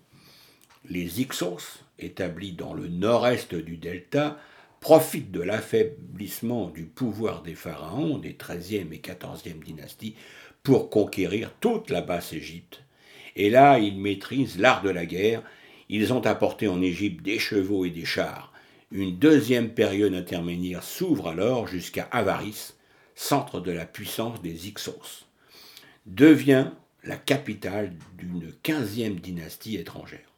les 0.89 1.21
Ixos, 1.21 1.81
établis 1.99 2.53
dans 2.53 2.75
le 2.75 2.89
nord-est 2.89 3.55
du 3.55 3.77
delta, 3.77 4.39
profitent 4.83 5.31
de 5.31 5.41
l'affaiblissement 5.41 6.69
du 6.69 6.85
pouvoir 6.85 7.43
des 7.43 7.55
pharaons 7.55 8.19
des 8.19 8.37
XIIIe 8.37 8.89
et 8.93 9.01
XIVe 9.01 9.65
dynasties 9.65 10.17
pour 10.65 10.91
conquérir 10.91 11.53
toute 11.61 11.89
la 11.89 12.03
basse 12.03 12.33
Égypte. 12.33 12.83
Et 13.37 13.49
là, 13.49 13.79
ils 13.79 13.97
maîtrisent 13.97 14.59
l'art 14.59 14.83
de 14.83 14.91
la 14.91 15.07
guerre. 15.07 15.43
Ils 15.89 16.13
ont 16.13 16.27
apporté 16.27 16.67
en 16.67 16.83
Égypte 16.83 17.25
des 17.25 17.39
chevaux 17.39 17.85
et 17.85 17.91
des 17.91 18.05
chars. 18.05 18.53
Une 18.91 19.17
deuxième 19.17 19.71
période 19.71 20.15
intermédiaire 20.15 20.83
s'ouvre 20.83 21.29
alors 21.29 21.69
jusqu'à 21.69 22.09
Avaris, 22.11 22.75
centre 23.15 23.61
de 23.61 23.71
la 23.71 23.87
puissance 23.87 24.43
des 24.43 24.67
Ixos. 24.69 25.27
Devient 26.07 26.73
la 27.05 27.17
capitale 27.17 27.95
d'une 28.19 28.53
quinzième 28.65 29.21
dynastie 29.21 29.77
étrangère. 29.77 30.33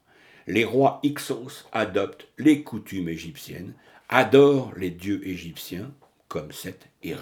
Les 0.47 0.65
rois 0.65 1.01
Ixos 1.03 1.65
adoptent 1.73 2.29
les 2.37 2.63
coutumes 2.63 3.09
égyptiennes, 3.09 3.73
adorent 4.09 4.73
les 4.77 4.91
dieux 4.91 5.27
égyptiens, 5.27 5.93
comme 6.29 6.53
Seth 6.53 6.89
et 7.03 7.15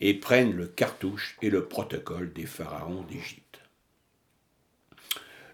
et 0.00 0.14
prennent 0.14 0.52
le 0.52 0.66
cartouche 0.66 1.36
et 1.40 1.50
le 1.50 1.66
protocole 1.66 2.32
des 2.32 2.46
pharaons 2.46 3.02
d'Égypte. 3.02 3.60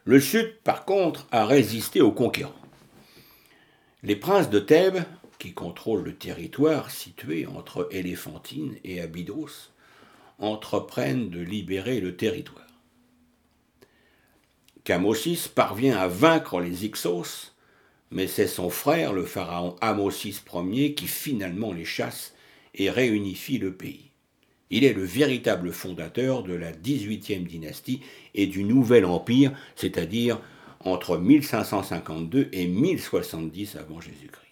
Le 0.04 0.18
sud, 0.18 0.56
par 0.64 0.84
contre, 0.84 1.26
a 1.30 1.44
résisté 1.44 2.00
aux 2.00 2.12
conquérants. 2.12 2.54
Les 4.02 4.16
princes 4.16 4.50
de 4.50 4.58
Thèbes, 4.58 5.04
qui 5.38 5.52
contrôlent 5.52 6.04
le 6.04 6.16
territoire 6.16 6.90
situé 6.90 7.46
entre 7.46 7.88
Éléphantine 7.90 8.76
et 8.82 9.00
Abydos, 9.00 9.70
entreprennent 10.38 11.30
de 11.30 11.40
libérer 11.40 12.00
le 12.00 12.16
territoire. 12.16 12.66
Camosis 14.84 15.48
parvient 15.48 15.98
à 15.98 16.08
vaincre 16.08 16.60
les 16.60 16.86
Ixos, 16.86 17.52
mais 18.10 18.26
c'est 18.26 18.46
son 18.46 18.70
frère, 18.70 19.12
le 19.12 19.24
pharaon 19.24 19.76
Amosis 19.80 20.42
Ier, 20.52 20.94
qui 20.94 21.06
finalement 21.06 21.72
les 21.72 21.84
chasse 21.84 22.34
et 22.74 22.90
réunifie 22.90 23.58
le 23.58 23.72
pays. 23.72 24.10
Il 24.70 24.84
est 24.84 24.92
le 24.92 25.04
véritable 25.04 25.72
fondateur 25.72 26.42
de 26.42 26.54
la 26.54 26.72
18e 26.72 27.44
dynastie 27.44 28.00
et 28.34 28.46
du 28.46 28.62
Nouvel 28.62 29.04
Empire, 29.04 29.52
c'est-à-dire 29.74 30.40
entre 30.84 31.18
1552 31.18 32.48
et 32.52 32.66
1070 32.66 33.76
avant 33.76 34.00
Jésus-Christ. 34.00 34.46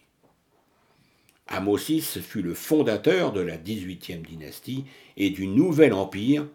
Amosis 1.47 2.21
fut 2.21 2.43
le 2.43 2.53
fondateur 2.53 3.33
de 3.33 3.41
la 3.41 3.57
18e 3.57 4.23
dynastie 4.23 4.85
et 5.17 5.31
du 5.31 5.47
Nouvel 5.47 5.95
Empire. 5.95 6.47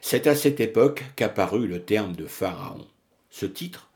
C'est 0.00 0.26
à 0.26 0.34
cette 0.34 0.60
époque 0.60 1.04
qu'apparut 1.16 1.66
le 1.66 1.82
terme 1.82 2.16
de 2.16 2.26
pharaon. 2.26 2.86
Ce 3.28 3.44
titre, 3.44 3.90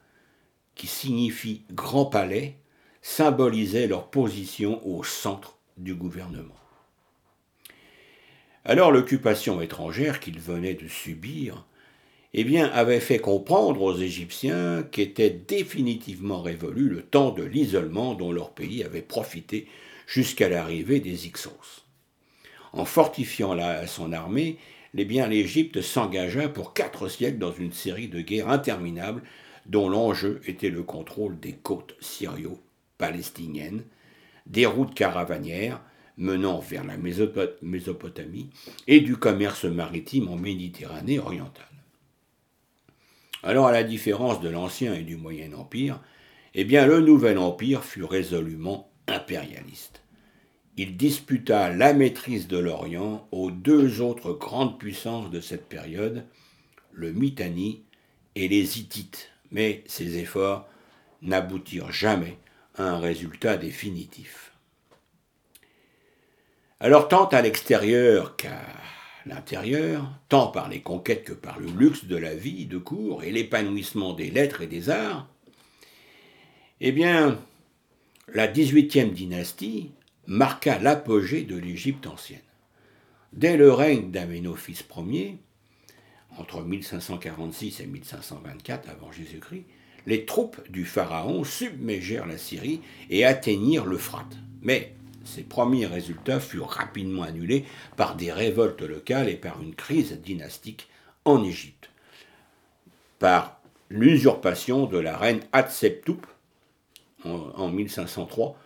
qui 0.78 0.86
signifie 0.86 1.64
grand 1.70 2.06
palais, 2.06 2.56
symbolisait 3.02 3.86
leur 3.86 4.08
position 4.08 4.80
au 4.86 5.04
centre 5.04 5.58
du 5.76 5.94
gouvernement. 5.94 6.54
Alors 8.64 8.90
l'occupation 8.92 9.60
étrangère 9.60 10.20
qu'ils 10.20 10.40
venaient 10.40 10.74
de 10.74 10.88
subir 10.88 11.66
eh 12.34 12.60
avait 12.60 13.00
fait 13.00 13.18
comprendre 13.18 13.82
aux 13.82 13.96
Égyptiens 13.96 14.82
qu'était 14.82 15.30
définitivement 15.30 16.42
révolu 16.42 16.88
le 16.88 17.02
temps 17.02 17.30
de 17.30 17.42
l'isolement 17.42 18.14
dont 18.14 18.32
leur 18.32 18.50
pays 18.50 18.84
avait 18.84 19.02
profité 19.02 19.66
jusqu'à 20.06 20.48
l'arrivée 20.48 21.00
des 21.00 21.26
Ixos. 21.26 21.84
En 22.72 22.84
fortifiant 22.84 23.56
son 23.86 24.12
armée, 24.12 24.58
eh 24.96 25.04
l'Égypte 25.04 25.80
s'engagea 25.80 26.48
pour 26.48 26.74
quatre 26.74 27.08
siècles 27.08 27.38
dans 27.38 27.52
une 27.52 27.72
série 27.72 28.08
de 28.08 28.20
guerres 28.20 28.50
interminables 28.50 29.22
dont 29.68 29.88
l'enjeu 29.88 30.40
était 30.46 30.70
le 30.70 30.82
contrôle 30.82 31.38
des 31.38 31.52
côtes 31.52 31.94
syrio-palestiniennes, 32.00 33.84
des 34.46 34.66
routes 34.66 34.94
caravanières 34.94 35.80
menant 36.16 36.58
vers 36.58 36.84
la 36.84 36.96
Mésopotamie 36.96 38.50
et 38.86 39.00
du 39.00 39.16
commerce 39.16 39.64
maritime 39.64 40.28
en 40.28 40.36
Méditerranée 40.36 41.18
orientale. 41.18 41.64
Alors, 43.44 43.68
à 43.68 43.72
la 43.72 43.84
différence 43.84 44.40
de 44.40 44.48
l'Ancien 44.48 44.94
et 44.94 45.04
du 45.04 45.16
Moyen 45.16 45.52
Empire, 45.52 46.00
eh 46.54 46.64
bien, 46.64 46.86
le 46.86 47.00
Nouvel 47.00 47.38
Empire 47.38 47.84
fut 47.84 48.02
résolument 48.02 48.90
impérialiste 49.06 50.02
il 50.78 50.96
disputa 50.96 51.72
la 51.74 51.92
maîtrise 51.92 52.46
de 52.46 52.56
l'Orient 52.56 53.26
aux 53.32 53.50
deux 53.50 54.00
autres 54.00 54.32
grandes 54.32 54.78
puissances 54.78 55.28
de 55.28 55.40
cette 55.40 55.68
période, 55.68 56.24
le 56.92 57.12
Mitanni 57.12 57.82
et 58.36 58.46
les 58.46 58.78
Hittites, 58.78 59.32
mais 59.50 59.84
ces 59.86 60.18
efforts 60.18 60.68
n'aboutirent 61.22 61.92
jamais 61.92 62.38
à 62.76 62.84
un 62.84 62.98
résultat 62.98 63.56
définitif. 63.56 64.52
Alors 66.80 67.08
tant 67.08 67.26
à 67.26 67.42
l'extérieur 67.42 68.36
qu'à 68.36 68.60
l'intérieur, 69.26 70.08
tant 70.28 70.48
par 70.48 70.68
les 70.68 70.80
conquêtes 70.80 71.24
que 71.24 71.32
par 71.32 71.58
le 71.58 71.66
luxe 71.66 72.04
de 72.04 72.16
la 72.16 72.34
vie 72.34 72.66
de 72.66 72.78
cour 72.78 73.24
et 73.24 73.32
l'épanouissement 73.32 74.12
des 74.12 74.30
lettres 74.30 74.62
et 74.62 74.68
des 74.68 74.90
arts, 74.90 75.28
eh 76.80 76.92
bien, 76.92 77.38
la 78.32 78.46
18e 78.46 79.12
dynastie 79.12 79.90
marqua 80.26 80.78
l'apogée 80.78 81.42
de 81.42 81.56
l'Égypte 81.56 82.06
ancienne. 82.06 82.40
Dès 83.32 83.56
le 83.56 83.72
règne 83.72 84.10
d'Aménophis 84.10 84.84
Ier, 84.96 85.38
entre 86.36 86.62
1546 86.62 87.80
et 87.80 87.86
1524 87.86 88.88
avant 88.88 89.10
Jésus-Christ, 89.12 89.64
les 90.06 90.24
troupes 90.24 90.60
du 90.70 90.84
pharaon 90.84 91.44
submergèrent 91.44 92.26
la 92.26 92.38
Syrie 92.38 92.80
et 93.10 93.24
atteignirent 93.24 93.86
l'Euphrate. 93.86 94.36
Mais 94.62 94.94
ces 95.24 95.42
premiers 95.42 95.86
résultats 95.86 96.40
furent 96.40 96.68
rapidement 96.68 97.22
annulés 97.22 97.64
par 97.96 98.16
des 98.16 98.32
révoltes 98.32 98.82
locales 98.82 99.28
et 99.28 99.36
par 99.36 99.60
une 99.62 99.74
crise 99.74 100.20
dynastique 100.22 100.88
en 101.24 101.42
Égypte, 101.44 101.90
par 103.18 103.60
l'usurpation 103.90 104.86
de 104.86 104.98
la 104.98 105.16
reine 105.16 105.40
Hatshepsut 105.52 106.20
en, 107.24 107.50
en 107.54 107.68
1503 107.68 108.56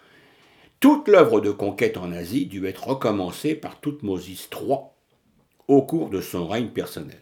toute 0.83 1.07
l'œuvre 1.07 1.41
de 1.41 1.53
conquête 1.53 1.97
en 1.97 2.11
Asie 2.11 2.47
dut 2.47 2.67
être 2.67 2.89
recommencée 2.89 3.55
par 3.55 3.79
Toutmosis 3.79 4.49
III 4.53 4.79
au 5.69 5.83
cours 5.83 6.11
de 6.11 6.21
son 6.21 6.49
règne 6.49 6.71
personnel. 6.71 7.22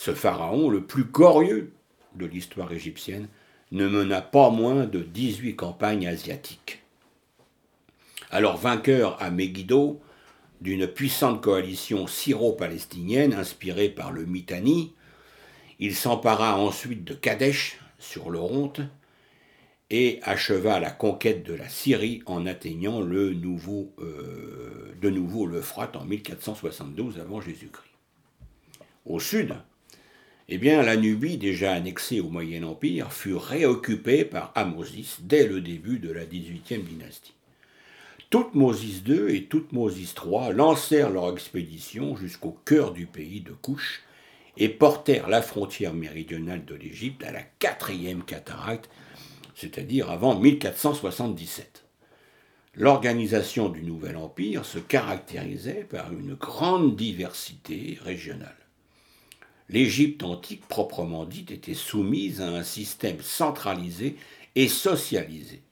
Ce 0.00 0.14
pharaon, 0.14 0.70
le 0.70 0.82
plus 0.82 1.04
glorieux 1.04 1.74
de 2.14 2.24
l'histoire 2.24 2.72
égyptienne, 2.72 3.28
ne 3.70 3.86
mena 3.86 4.22
pas 4.22 4.48
moins 4.48 4.86
de 4.86 5.00
18 5.00 5.56
campagnes 5.56 6.06
asiatiques. 6.06 6.82
Alors 8.30 8.56
vainqueur 8.56 9.22
à 9.22 9.30
Megiddo 9.30 10.00
d'une 10.62 10.86
puissante 10.86 11.42
coalition 11.42 12.06
syro-palestinienne 12.06 13.34
inspirée 13.34 13.90
par 13.90 14.10
le 14.10 14.24
Mitanni, 14.24 14.94
il 15.80 15.94
s'empara 15.94 16.58
ensuite 16.58 17.04
de 17.04 17.12
Kadesh 17.12 17.78
sur 17.98 18.30
l'Oronte 18.30 18.80
et 19.90 20.18
acheva 20.22 20.80
la 20.80 20.92
conquête 20.92 21.42
de 21.42 21.52
la 21.52 21.68
Syrie 21.68 22.22
en 22.24 22.46
atteignant 22.46 23.02
le 23.02 23.34
nouveau, 23.34 23.92
euh, 23.98 24.94
de 24.98 25.10
nouveau 25.10 25.46
l'Euphrate 25.46 25.94
en 25.94 26.06
1472 26.06 27.18
avant 27.18 27.42
Jésus-Christ. 27.42 27.84
Au 29.04 29.20
sud, 29.20 29.56
eh 30.50 30.58
bien, 30.58 30.82
la 30.82 30.96
Nubie, 30.96 31.38
déjà 31.38 31.72
annexée 31.72 32.20
au 32.20 32.28
Moyen 32.28 32.64
Empire, 32.64 33.12
fut 33.12 33.34
réoccupée 33.34 34.24
par 34.24 34.52
Amosis 34.54 35.18
dès 35.20 35.46
le 35.46 35.60
début 35.60 35.98
de 35.98 36.10
la 36.10 36.24
XVIIIe 36.24 36.82
dynastie. 36.82 37.34
Toutmosis 38.30 39.02
II 39.06 39.34
et 39.34 39.44
Toutmosis 39.44 40.14
III 40.14 40.52
lancèrent 40.52 41.10
leur 41.10 41.32
expédition 41.32 42.16
jusqu'au 42.16 42.56
cœur 42.64 42.92
du 42.92 43.06
pays 43.06 43.40
de 43.40 43.52
Couche 43.52 44.02
et 44.56 44.68
portèrent 44.68 45.28
la 45.28 45.42
frontière 45.42 45.94
méridionale 45.94 46.64
de 46.64 46.74
l'Égypte 46.74 47.24
à 47.24 47.32
la 47.32 47.42
quatrième 47.42 48.24
cataracte 48.24 48.88
c'est-à-dire 49.60 50.10
avant 50.10 50.38
1477. 50.38 51.84
L'organisation 52.74 53.68
du 53.68 53.82
nouvel 53.82 54.16
empire 54.16 54.64
se 54.64 54.78
caractérisait 54.78 55.86
par 55.90 56.12
une 56.12 56.34
grande 56.34 56.96
diversité 56.96 57.98
régionale. 58.02 58.59
L'Égypte 59.72 60.24
antique 60.24 60.66
proprement 60.66 61.24
dite 61.24 61.52
était 61.52 61.74
soumise 61.74 62.40
à 62.40 62.48
un 62.48 62.64
système 62.64 63.20
centralisé 63.20 64.16
et 64.56 64.66
socialisé. 64.66 65.62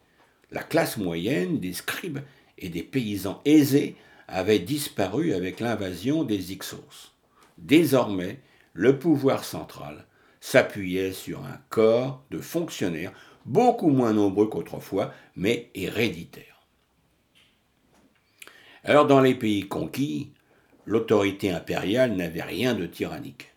La 0.53 0.63
classe 0.63 0.99
moyenne 0.99 1.59
des 1.59 1.73
scribes 1.73 2.21
et 2.59 2.69
des 2.69 2.85
paysans 2.85 3.41
aisés 3.45 3.97
avait 4.29 4.61
disparu 4.61 5.33
avec 5.33 5.59
l'invasion 5.59 6.23
des 6.23 6.53
Ixos. 6.53 7.13
Désormais, 7.59 8.39
le 8.73 9.01
pouvoir 9.01 9.43
central 9.43 10.07
s'appuyait 10.41 11.13
sur 11.13 11.41
un 11.41 11.59
corps 11.69 12.23
de 12.31 12.39
fonctionnaires 12.39 13.13
beaucoup 13.47 13.91
moins 13.91 14.13
nombreux 14.13 14.47
qu'autrefois, 14.47 15.13
mais 15.35 15.71
héréditaires. 15.75 16.63
Alors 18.85 19.09
dans 19.09 19.21
les 19.21 19.35
pays 19.35 19.67
conquis, 19.67 20.31
l'autorité 20.85 21.51
impériale 21.51 22.15
n'avait 22.15 22.43
rien 22.43 22.75
de 22.75 22.87
tyrannique. 22.87 23.51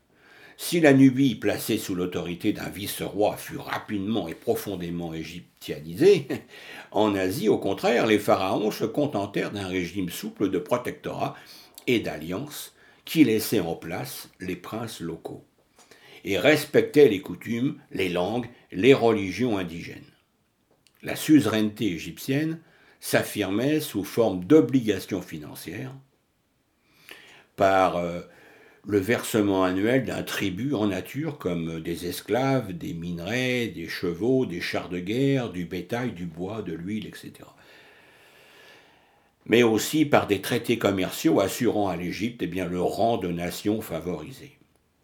Si 0.64 0.80
la 0.80 0.94
Nubie, 0.94 1.34
placée 1.34 1.80
sous 1.80 1.96
l'autorité 1.96 2.54
d'un 2.54 2.70
vice-roi, 2.70 3.36
fut 3.36 3.58
rapidement 3.58 4.28
et 4.28 4.36
profondément 4.36 5.12
égyptianisée, 5.12 6.28
en 6.92 7.16
Asie, 7.16 7.50
au 7.50 7.58
contraire, 7.58 8.06
les 8.06 8.20
pharaons 8.20 8.70
se 8.70 8.86
contentèrent 8.86 9.52
d'un 9.52 9.66
régime 9.66 10.10
souple 10.10 10.52
de 10.52 10.60
protectorat 10.60 11.36
et 11.88 12.00
d'alliance 12.00 12.76
qui 13.06 13.24
laissait 13.24 13.60
en 13.60 13.74
place 13.74 14.30
les 14.40 14.56
princes 14.56 15.02
locaux 15.02 15.44
et 16.26 16.38
respectaient 16.38 17.10
les 17.10 17.22
coutumes, 17.22 17.82
les 17.92 18.10
langues 18.10 18.48
les 18.72 18.94
religions 18.94 19.58
indigènes. 19.58 20.14
La 21.02 21.16
suzeraineté 21.16 21.88
égyptienne 21.88 22.60
s'affirmait 23.00 23.80
sous 23.80 24.04
forme 24.04 24.46
d'obligations 24.46 25.24
financières 25.24 25.96
par 27.56 27.98
euh, 27.98 28.22
le 28.88 28.98
versement 28.98 29.64
annuel 29.64 30.06
d'un 30.06 30.24
tribut 30.24 30.74
en 30.74 30.88
nature 30.88 31.38
comme 31.38 31.82
des 31.82 32.08
esclaves, 32.08 32.74
des 32.74 32.94
minerais, 32.94 33.68
des 33.68 33.88
chevaux, 33.88 34.46
des 34.46 34.62
chars 34.62 34.90
de 34.90 35.00
guerre, 35.00 35.52
du 35.52 35.66
bétail, 35.66 36.14
du 36.14 36.26
bois, 36.26 36.62
de 36.62 36.74
l'huile, 36.74 37.06
etc. 37.06 37.32
Mais 39.46 39.64
aussi 39.64 40.06
par 40.06 40.28
des 40.28 40.42
traités 40.42 40.78
commerciaux 40.78 41.40
assurant 41.40 41.90
à 41.90 41.96
l'Égypte 41.96 42.42
eh 42.42 42.48
le 42.48 42.82
rang 42.82 43.18
de 43.18 43.28
nation 43.28 43.82
favorisée. 43.82 44.58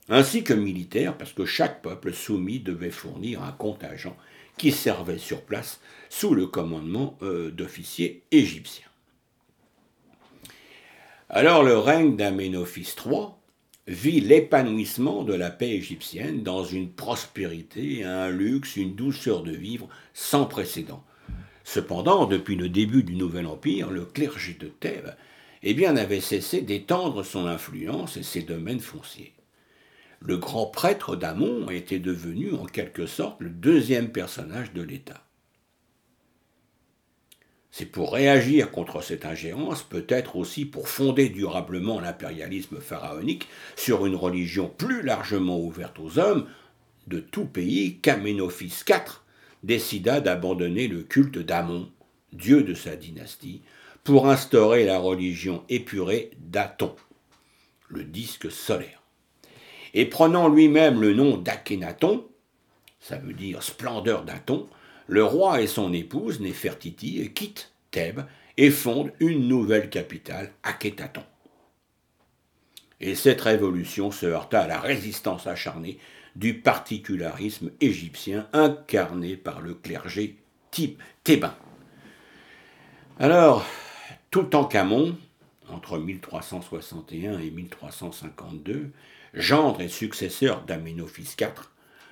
ainsi 0.09 0.43
que 0.43 0.53
militaire, 0.53 1.17
parce 1.17 1.33
que 1.33 1.45
chaque 1.45 1.81
peuple 1.81 2.13
soumis 2.13 2.59
devait 2.59 2.91
fournir 2.91 3.43
un 3.43 3.51
contingent 3.51 4.15
qui 4.57 4.71
servait 4.71 5.17
sur 5.17 5.41
place 5.41 5.81
sous 6.09 6.33
le 6.33 6.47
commandement 6.47 7.17
euh, 7.21 7.51
d'officiers 7.51 8.23
égyptiens. 8.31 8.87
Alors 11.29 11.61
le 11.63 11.77
règne 11.77 12.15
d'Aménophis 12.15 12.95
III 13.05 13.36
vit 13.87 14.19
l'épanouissement 14.19 15.23
de 15.23 15.33
la 15.33 15.49
paix 15.49 15.69
égyptienne 15.69 16.43
dans 16.43 16.63
une 16.63 16.91
prospérité, 16.91 18.03
un 18.03 18.29
luxe, 18.29 18.75
une 18.75 18.95
douceur 18.95 19.43
de 19.43 19.51
vivre 19.51 19.87
sans 20.13 20.45
précédent. 20.45 21.03
Cependant, 21.63 22.25
depuis 22.25 22.55
le 22.55 22.69
début 22.69 23.03
du 23.03 23.15
Nouvel 23.15 23.47
Empire, 23.47 23.89
le 23.89 24.05
clergé 24.05 24.53
de 24.59 24.67
Thèbes 24.67 25.15
eh 25.63 25.73
bien, 25.73 25.93
n'avait 25.93 26.21
cessé 26.21 26.61
d'étendre 26.61 27.23
son 27.23 27.45
influence 27.45 28.17
et 28.17 28.23
ses 28.23 28.41
domaines 28.41 28.79
fonciers. 28.79 29.33
Le 30.19 30.37
grand 30.37 30.65
prêtre 30.65 31.15
d'Amon 31.15 31.69
était 31.69 31.99
devenu 31.99 32.53
en 32.53 32.65
quelque 32.65 33.05
sorte 33.05 33.39
le 33.41 33.49
deuxième 33.49 34.11
personnage 34.11 34.73
de 34.73 34.81
l'État. 34.81 35.26
C'est 37.77 37.85
pour 37.85 38.13
réagir 38.13 38.71
contre 38.71 39.03
cette 39.03 39.23
ingérence, 39.23 39.83
peut-être 39.83 40.35
aussi 40.35 40.65
pour 40.65 40.89
fonder 40.89 41.29
durablement 41.29 41.99
l'impérialisme 41.99 42.79
pharaonique 42.79 43.47
sur 43.75 44.07
une 44.07 44.15
religion 44.15 44.67
plus 44.67 45.03
largement 45.03 45.59
ouverte 45.59 45.99
aux 45.99 46.17
hommes 46.17 46.47
de 47.05 47.19
tout 47.19 47.45
pays 47.45 47.99
qu'Aménophis 47.99 48.73
IV 48.89 49.21
décida 49.61 50.21
d'abandonner 50.21 50.87
le 50.87 51.03
culte 51.03 51.37
d'Amon, 51.37 51.91
dieu 52.33 52.63
de 52.63 52.73
sa 52.73 52.95
dynastie, 52.95 53.61
pour 54.03 54.27
instaurer 54.27 54.83
la 54.83 54.97
religion 54.97 55.63
épurée 55.69 56.31
d'Aton, 56.39 56.95
le 57.89 58.03
disque 58.03 58.49
solaire. 58.49 59.03
Et 59.93 60.05
prenant 60.05 60.49
lui-même 60.49 60.99
le 60.99 61.13
nom 61.13 61.37
d'Akhenaton, 61.37 62.25
ça 62.99 63.17
veut 63.17 63.33
dire 63.33 63.61
splendeur 63.61 64.23
d'Aton, 64.23 64.65
le 65.07 65.23
roi 65.23 65.61
et 65.61 65.67
son 65.67 65.93
épouse 65.93 66.39
Néfertiti 66.39 67.31
quittent 67.33 67.71
Thèbes 67.91 68.25
et 68.57 68.71
fondent 68.71 69.13
une 69.19 69.47
nouvelle 69.47 69.89
capitale, 69.89 70.51
Akhétaton. 70.63 71.23
Et 72.99 73.15
cette 73.15 73.41
révolution 73.41 74.11
se 74.11 74.25
heurta 74.25 74.61
à 74.61 74.67
la 74.67 74.79
résistance 74.79 75.47
acharnée 75.47 75.99
du 76.35 76.59
particularisme 76.59 77.71
égyptien 77.81 78.47
incarné 78.53 79.37
par 79.37 79.61
le 79.61 79.73
clergé 79.73 80.37
type 80.71 81.01
thébain. 81.23 81.55
Alors, 83.19 83.65
tout 84.29 84.55
en 84.55 84.65
Camon, 84.65 85.17
entre 85.69 85.97
1361 85.97 87.39
et 87.39 87.49
1352, 87.49 88.91
gendre 89.33 89.81
et 89.81 89.87
successeur 89.87 90.63
d'Aménophis 90.63 91.35
IV, 91.39 91.53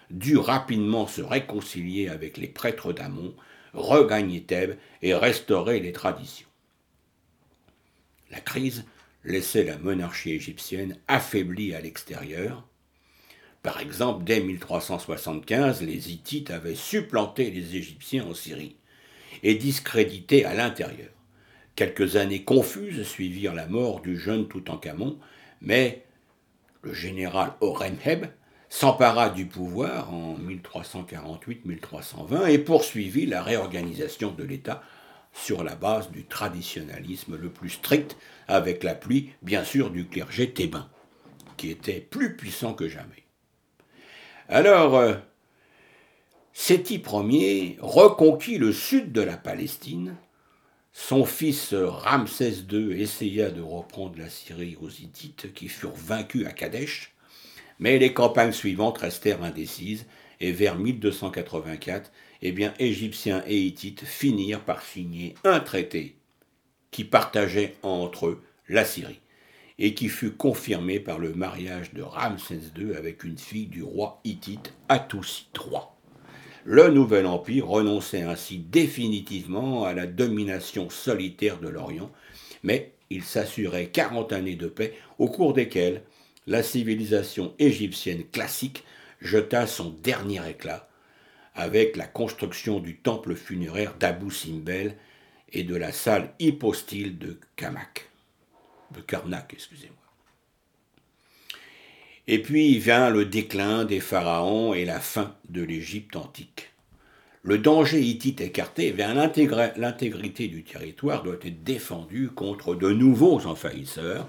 dut 0.10 0.38
rapidement 0.38 1.08
se 1.08 1.22
réconcilier 1.22 2.10
avec 2.10 2.38
les 2.38 2.48
prêtres 2.48 2.94
d'Amon, 2.94 3.34
regagner 3.74 4.44
Thèbes 4.44 4.78
et 5.02 5.14
restaurer 5.14 5.80
les 5.80 5.92
traditions. 5.92 6.48
La 8.32 8.40
crise 8.40 8.86
laissait 9.24 9.64
la 9.64 9.78
monarchie 9.78 10.32
égyptienne 10.32 10.98
affaiblie 11.08 11.74
à 11.74 11.82
l'extérieur. 11.82 12.68
Par 13.64 13.80
exemple, 13.80 14.24
dès 14.24 14.40
1375, 14.40 15.82
les 15.82 16.12
Hittites 16.12 16.52
avaient 16.52 16.76
supplanté 16.76 17.50
les 17.50 17.76
Égyptiens 17.76 18.26
en 18.26 18.34
Syrie 18.34 18.76
et 19.42 19.56
discrédité 19.56 20.46
à 20.46 20.54
l'intérieur. 20.54 21.10
Quelques 21.76 22.16
années 22.16 22.44
confuses 22.44 23.04
suivirent 23.04 23.54
la 23.54 23.68
mort 23.68 24.02
du 24.02 24.18
jeune 24.18 24.48
Toutankhamon, 24.48 25.18
mais 25.62 26.06
le 26.84 26.94
général 26.94 27.54
Orenheb 27.60 28.28
s'empara 28.76 29.30
du 29.30 29.46
pouvoir 29.46 30.14
en 30.14 30.38
1348-1320 30.38 32.50
et 32.50 32.58
poursuivit 32.58 33.26
la 33.26 33.42
réorganisation 33.42 34.32
de 34.32 34.44
l'État 34.44 34.84
sur 35.32 35.64
la 35.64 35.76
base 35.76 36.12
du 36.12 36.26
traditionnalisme 36.26 37.38
le 37.38 37.50
plus 37.50 37.70
strict, 37.70 38.18
avec 38.50 38.84
l'appui, 38.84 39.30
bien 39.42 39.64
sûr, 39.64 39.92
du 39.92 40.06
clergé 40.06 40.52
thébain, 40.52 40.90
qui 41.56 41.70
était 41.70 42.02
plus 42.02 42.36
puissant 42.36 42.74
que 42.74 42.90
jamais. 42.90 43.24
Alors, 44.50 44.98
euh, 44.98 45.14
Séti 46.52 47.02
Ier 47.02 47.78
reconquit 47.80 48.58
le 48.58 48.74
sud 48.74 49.14
de 49.14 49.22
la 49.22 49.38
Palestine. 49.38 50.18
Son 50.92 51.24
fils 51.24 51.74
Ramsès 51.74 52.66
II 52.70 53.02
essaya 53.02 53.52
de 53.52 53.62
reprendre 53.62 54.20
la 54.20 54.30
Syrie 54.30 54.76
aux 54.82 54.90
Hittites 54.90 55.54
qui 55.54 55.70
furent 55.70 55.96
vaincus 55.96 56.46
à 56.46 56.52
Kadesh. 56.52 57.15
Mais 57.80 58.00
les 58.00 58.14
campagnes 58.14 58.52
suivantes 58.52 59.00
restèrent 59.00 59.44
indécises 59.44 60.06
et 60.40 60.52
vers 60.52 60.78
1284, 60.78 62.12
eh 62.42 62.52
bien, 62.52 62.74
Égyptiens 62.80 63.44
et 63.48 63.60
Hittites 63.60 64.06
finirent 64.06 64.64
par 64.64 64.82
signer 64.82 65.36
un 65.44 65.60
traité 65.60 66.16
qui 66.92 67.04
partageait 67.04 67.76
entre 67.84 68.28
eux 68.28 68.44
la 68.70 68.86
Syrie 68.86 69.20
et 69.78 69.94
qui 69.94 70.08
fut 70.08 70.32
confirmé 70.32 71.00
par 71.00 71.20
le 71.20 71.34
mariage 71.34 71.94
de 71.94 72.02
Ramsès 72.02 72.72
II 72.78 72.96
avec 72.96 73.24
une 73.24 73.38
fille 73.38 73.68
du 73.68 73.84
roi 73.84 74.22
hittite 74.24 74.74
Atoussi 74.88 75.48
III. 75.54 75.82
Le 76.64 76.90
nouvel 76.90 77.28
empire 77.28 77.68
renonçait 77.68 78.24
ainsi 78.24 78.58
définitivement 78.58 79.84
à 79.84 79.94
la 79.94 80.08
domination 80.08 80.90
solitaire 80.90 81.60
de 81.60 81.68
l'Orient, 81.68 82.12
mais 82.64 82.94
il 83.10 83.24
s'assurait 83.24 83.88
40 83.88 84.34
années 84.34 84.56
de 84.56 84.68
paix 84.68 84.94
au 85.20 85.28
cours 85.28 85.54
desquelles 85.54 86.02
la 86.48 86.64
civilisation 86.64 87.54
égyptienne 87.60 88.24
classique 88.32 88.84
jeta 89.22 89.68
son 89.68 89.90
dernier 90.04 90.48
éclat 90.50 90.88
avec 91.56 91.96
la 91.96 92.06
construction 92.06 92.80
du 92.80 92.98
temple 92.98 93.36
funéraire 93.36 93.96
d'Abou 93.98 94.30
Simbel 94.30 94.96
et 95.54 95.64
de 95.64 95.76
la 95.76 95.92
salle 95.92 96.34
hypostyle 96.40 97.18
de 97.18 97.40
Kamak, 97.56 98.10
de 98.94 99.00
Karnak, 99.00 99.54
excusez-moi. 99.54 99.96
Et 102.28 102.42
puis 102.42 102.78
vient 102.80 103.10
le 103.10 103.26
déclin 103.26 103.86
des 103.86 104.00
pharaons 104.00 104.74
et 104.74 104.84
la 104.84 105.00
fin 105.00 105.36
de 105.50 105.62
l'Égypte 105.62 106.16
antique. 106.16 106.72
Le 107.44 107.60
danger 107.60 108.02
hittite 108.02 108.42
écarté, 108.42 108.92
l'intégrité 108.92 110.48
du 110.48 110.64
territoire 110.64 111.22
doit 111.22 111.36
être 111.44 111.64
défendue 111.64 112.30
contre 112.30 112.74
de 112.74 112.90
nouveaux 112.90 113.46
envahisseurs, 113.46 114.28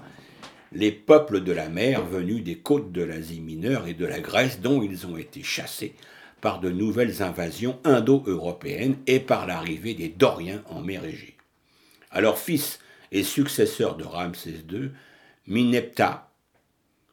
les 0.71 0.91
peuples 0.91 1.43
de 1.43 1.51
la 1.51 1.69
mer 1.69 2.05
venus 2.05 2.43
des 2.43 2.57
côtes 2.57 2.91
de 2.91 3.03
l'Asie 3.03 3.41
mineure 3.41 3.87
et 3.87 3.93
de 3.93 4.05
la 4.05 4.19
Grèce 4.19 4.59
dont 4.59 4.81
ils 4.81 5.07
ont 5.07 5.17
été 5.17 5.43
chassés 5.43 5.95
par 6.41 6.59
de 6.59 6.69
nouvelles 6.69 7.23
invasions 7.23 7.79
indo-européennes 7.83 8.97
et 9.07 9.19
par 9.19 9.47
l'arrivée 9.47 9.93
des 9.93 10.09
Doriens 10.09 10.63
en 10.67 10.81
mer 10.81 11.03
Égée. 11.05 11.37
Alors 12.11 12.37
fils 12.37 12.79
et 13.11 13.23
successeur 13.23 13.95
de 13.95 14.03
Ramsès 14.03 14.63
II, 14.69 14.91
Minepta 15.47 16.29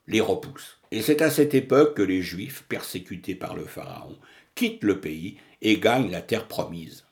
les 0.06 0.20
repousse. 0.20 0.78
Et 0.90 1.02
c'est 1.02 1.22
à 1.22 1.30
cette 1.30 1.54
époque 1.54 1.96
que 1.96 2.02
les 2.02 2.22
Juifs, 2.22 2.64
persécutés 2.68 3.34
par 3.34 3.54
le 3.54 3.64
Pharaon, 3.64 4.16
quittent 4.54 4.84
le 4.84 5.00
pays 5.00 5.38
et 5.62 5.78
gagnent 5.78 6.10
la 6.10 6.20
terre 6.20 6.46
promise, 6.46 7.04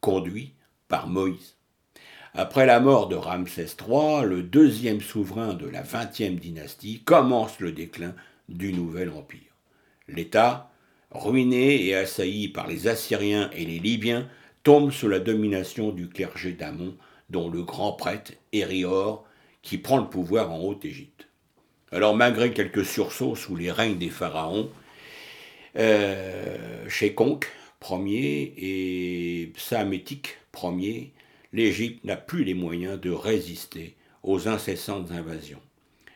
conduits 0.00 0.54
par 0.88 1.06
Moïse. 1.06 1.57
Après 2.40 2.66
la 2.66 2.78
mort 2.78 3.08
de 3.08 3.16
Ramsès 3.16 3.66
III, 3.84 4.24
le 4.24 4.44
deuxième 4.44 5.00
souverain 5.00 5.54
de 5.54 5.68
la 5.68 5.82
XXe 5.82 6.40
dynastie, 6.40 7.02
commence 7.04 7.58
le 7.58 7.72
déclin 7.72 8.14
du 8.48 8.72
nouvel 8.72 9.10
empire. 9.10 9.56
L'État, 10.06 10.70
ruiné 11.10 11.84
et 11.84 11.96
assailli 11.96 12.46
par 12.46 12.68
les 12.68 12.86
Assyriens 12.86 13.50
et 13.56 13.64
les 13.64 13.80
Libyens, 13.80 14.28
tombe 14.62 14.92
sous 14.92 15.08
la 15.08 15.18
domination 15.18 15.90
du 15.90 16.08
clergé 16.08 16.52
d'Amon, 16.52 16.94
dont 17.28 17.50
le 17.50 17.64
grand 17.64 17.94
prêtre 17.94 18.34
Hérior, 18.52 19.26
qui 19.62 19.76
prend 19.76 19.98
le 19.98 20.08
pouvoir 20.08 20.52
en 20.52 20.60
Haute-Égypte. 20.60 21.26
Alors 21.90 22.14
malgré 22.14 22.52
quelques 22.52 22.84
sursauts 22.84 23.34
sous 23.34 23.56
les 23.56 23.72
règnes 23.72 23.98
des 23.98 24.10
pharaons, 24.10 24.70
euh, 25.76 26.86
Ier 27.02 28.54
et 28.56 29.52
Psamétique 29.56 30.36
Ier 30.62 31.12
l'Égypte 31.52 32.04
n'a 32.04 32.16
plus 32.16 32.44
les 32.44 32.54
moyens 32.54 33.00
de 33.00 33.10
résister 33.10 33.96
aux 34.22 34.48
incessantes 34.48 35.10
invasions. 35.10 35.62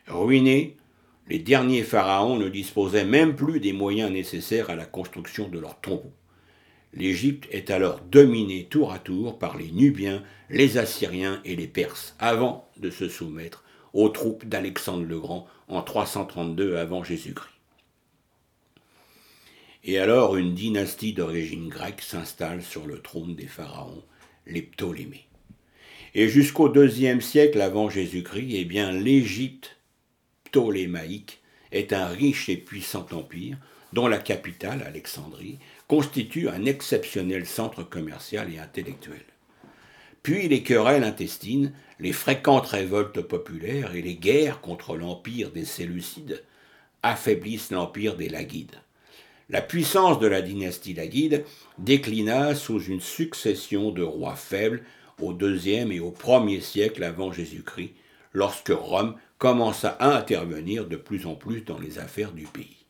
Ruinés, 0.07 0.77
les 1.27 1.39
derniers 1.39 1.83
pharaons 1.83 2.37
ne 2.37 2.49
disposaient 2.49 3.05
même 3.05 3.35
plus 3.35 3.59
des 3.59 3.73
moyens 3.73 4.11
nécessaires 4.11 4.69
à 4.69 4.75
la 4.75 4.85
construction 4.85 5.47
de 5.47 5.59
leurs 5.59 5.79
tombeaux. 5.79 6.13
L'Égypte 6.93 7.47
est 7.49 7.71
alors 7.71 8.01
dominée 8.01 8.65
tour 8.65 8.91
à 8.91 8.99
tour 8.99 9.39
par 9.39 9.57
les 9.57 9.71
Nubiens, 9.71 10.21
les 10.49 10.77
Assyriens 10.77 11.41
et 11.43 11.55
les 11.55 11.67
Perses, 11.67 12.15
avant 12.19 12.69
de 12.77 12.91
se 12.91 13.09
soumettre 13.09 13.63
aux 13.93 14.09
troupes 14.09 14.45
d'Alexandre 14.45 15.05
le 15.05 15.19
Grand 15.19 15.47
en 15.67 15.81
332 15.81 16.75
avant 16.75 17.03
Jésus-Christ. 17.03 17.49
Et 19.85 19.97
alors 19.97 20.37
une 20.37 20.53
dynastie 20.53 21.13
d'origine 21.13 21.67
grecque 21.67 22.01
s'installe 22.01 22.61
sur 22.61 22.85
le 22.85 22.99
trône 22.99 23.35
des 23.35 23.47
pharaons, 23.47 24.03
les 24.47 24.61
Ptolémées. 24.61 25.27
Et 26.15 26.29
jusqu'au 26.29 26.69
deuxième 26.69 27.21
siècle 27.21 27.59
avant 27.61 27.89
Jésus-Christ, 27.89 28.53
eh 28.53 28.65
bien, 28.65 28.91
l'Égypte 28.91 29.77
ptolémaïque 30.45 31.41
est 31.71 31.91
un 31.91 32.05
riche 32.07 32.49
et 32.49 32.57
puissant 32.57 33.07
empire 33.11 33.57
dont 33.93 34.07
la 34.07 34.19
capitale, 34.19 34.83
Alexandrie, 34.85 35.59
constitue 35.87 36.49
un 36.49 36.65
exceptionnel 36.65 37.45
centre 37.45 37.83
commercial 37.83 38.53
et 38.53 38.59
intellectuel. 38.59 39.23
Puis 40.21 40.47
les 40.47 40.63
querelles 40.63 41.03
intestines, 41.03 41.73
les 41.99 42.13
fréquentes 42.13 42.67
révoltes 42.67 43.21
populaires 43.21 43.95
et 43.95 44.01
les 44.01 44.15
guerres 44.15 44.61
contre 44.61 44.95
l'empire 44.95 45.51
des 45.51 45.65
Séleucides 45.65 46.43
affaiblissent 47.01 47.71
l'empire 47.71 48.15
des 48.15 48.29
Lagides. 48.29 48.82
La 49.53 49.61
puissance 49.61 50.17
de 50.17 50.25
la 50.25 50.41
dynastie 50.41 50.95
Lagide 50.95 51.45
déclina 51.77 52.55
sous 52.55 52.81
une 52.85 52.99
succession 52.99 53.91
de 53.91 54.01
rois 54.01 54.35
faibles 54.35 54.81
au 55.21 55.31
deuxième 55.31 55.91
et 55.91 55.99
au 55.99 56.09
premier 56.09 56.59
siècle 56.59 57.03
avant 57.03 57.31
Jésus-Christ, 57.31 57.93
lorsque 58.31 58.73
Rome 58.75 59.13
commença 59.37 59.89
à 59.99 60.17
intervenir 60.17 60.87
de 60.87 60.95
plus 60.95 61.27
en 61.27 61.35
plus 61.35 61.61
dans 61.61 61.77
les 61.77 61.99
affaires 61.99 62.31
du 62.31 62.47
pays. 62.47 62.87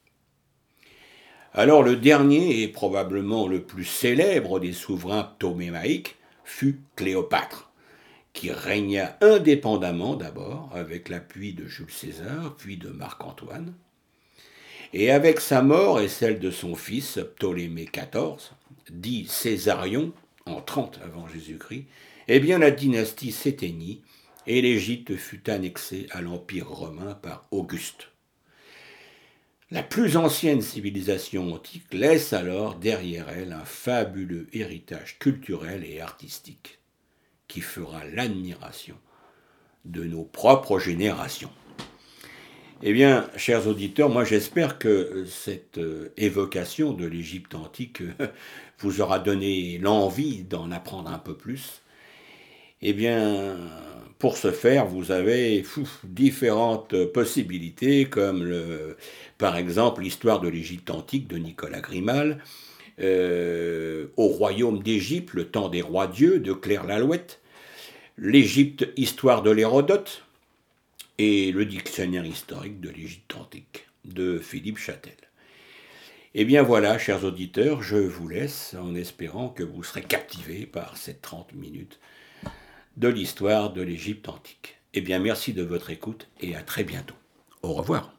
Alors 1.52 1.84
le 1.84 1.98
dernier 1.98 2.62
et 2.62 2.70
probablement 2.70 3.46
le 3.46 3.64
plus 3.64 3.84
célèbre 3.84 4.62
des 4.62 4.72
souverains 4.72 5.34
ptolémaïques 5.38 6.16
fut 6.46 6.80
Cléopâtre, 6.96 7.74
qui 8.32 8.52
régna 8.52 9.18
indépendamment 9.20 10.16
d'abord 10.16 10.70
avec 10.74 11.10
l'appui 11.10 11.52
de 11.52 11.66
Jules 11.66 11.92
César, 11.92 12.56
puis 12.58 12.78
de 12.78 12.88
Marc-Antoine, 12.88 13.74
et 14.94 15.10
avec 15.10 15.40
sa 15.40 15.62
mort 15.62 16.00
et 16.00 16.08
celle 16.08 16.40
de 16.40 16.52
son 16.52 16.76
fils 16.76 17.20
Ptolémée 17.36 17.90
XIV, 17.92 18.52
dit 18.92 19.26
Césarion, 19.28 20.14
en 20.46 20.62
30 20.62 21.00
avant 21.04 21.28
Jésus-Christ, 21.28 21.86
eh 22.28 22.40
bien 22.40 22.60
la 22.60 22.72
dynastie 22.72 23.32
s'éteignit 23.32 24.02
et 24.46 24.62
l'Égypte 24.62 25.16
fut 25.16 25.50
annexée 25.50 26.08
à 26.12 26.22
l'Empire 26.22 26.70
romain 26.70 27.16
par 27.16 27.48
Auguste. 27.52 28.10
La 29.72 29.82
plus 29.82 30.18
ancienne 30.18 30.62
civilisation 30.62 31.52
antique 31.52 31.92
laisse 31.92 32.32
alors 32.32 32.76
derrière 32.76 33.30
elle 33.30 33.54
un 33.54 33.66
fabuleux 33.66 34.48
héritage 34.54 35.18
culturel 35.18 35.84
et 35.84 36.00
artistique 36.00 36.80
qui 37.48 37.62
fera 37.62 38.06
l'admiration 38.06 38.98
de 39.86 40.04
nos 40.04 40.24
propres 40.24 40.78
générations. 40.78 41.52
Eh 42.82 42.92
bien, 42.92 43.30
chers 43.38 43.68
auditeurs, 43.68 44.10
moi 44.10 44.26
j'espère 44.26 44.78
que 44.78 45.26
cette 45.26 45.78
euh, 45.78 46.12
évocation 46.18 46.92
de 46.92 47.06
l'Égypte 47.06 47.56
antique 47.56 48.02
euh, 48.02 48.28
vous 48.80 49.00
aura 49.02 49.20
donné 49.20 49.78
l'envie 49.78 50.44
d'en 50.44 50.72
apprendre 50.72 51.10
un 51.10 51.20
peu 51.20 51.36
plus. 51.36 51.82
Eh 52.82 52.92
bien, 52.92 53.56
pour 54.20 54.36
ce 54.36 54.52
faire, 54.52 54.86
vous 54.86 55.12
avez 55.12 55.64
différentes 56.04 57.06
possibilités, 57.06 58.06
comme 58.06 58.46
par 59.38 59.56
exemple 59.56 60.02
l'histoire 60.02 60.42
de 60.42 60.50
l'Égypte 60.50 60.90
antique 60.90 61.30
de 61.30 61.38
Nicolas 61.38 61.80
Grimal, 61.80 62.40
euh, 63.00 64.08
au 64.18 64.28
royaume 64.28 64.84
d'Égypte, 64.84 65.34
le 65.34 65.46
temps 65.48 65.70
des 65.70 65.82
rois 65.82 66.08
dieux 66.08 66.40
de 66.40 66.54
Claire 66.54 66.84
Lalouette, 66.86 67.40
l'Égypte, 68.18 68.88
histoire 68.98 69.42
de 69.42 69.50
l'Hérodote, 69.50 70.24
et 71.18 71.52
le 71.52 71.66
dictionnaire 71.66 72.26
historique 72.26 72.80
de 72.80 72.90
l'Égypte 72.90 73.36
antique 73.36 73.88
de 74.06 74.40
Philippe 74.40 74.78
Châtel. 74.78 75.16
Eh 76.36 76.46
bien 76.46 76.64
voilà, 76.64 76.98
chers 76.98 77.24
auditeurs, 77.24 77.84
je 77.84 77.98
vous 77.98 78.28
laisse 78.28 78.76
en 78.80 78.96
espérant 78.96 79.50
que 79.50 79.64
vous 79.64 79.84
serez 79.84 80.02
captivés 80.02 80.66
par 80.66 80.98
ces 80.98 81.16
30 81.16 81.54
minutes 81.54 82.00
de 82.98 83.08
l'histoire 83.08 83.72
de 83.72 83.82
l'Égypte 83.82 84.30
antique. 84.30 84.78
Eh 84.94 85.02
bien 85.02 85.20
merci 85.20 85.54
de 85.54 85.64
votre 85.64 85.90
écoute 85.90 86.28
et 86.42 86.56
à 86.56 86.62
très 86.62 86.84
bientôt. 86.84 87.16
Au 87.62 87.74
revoir. 87.74 88.13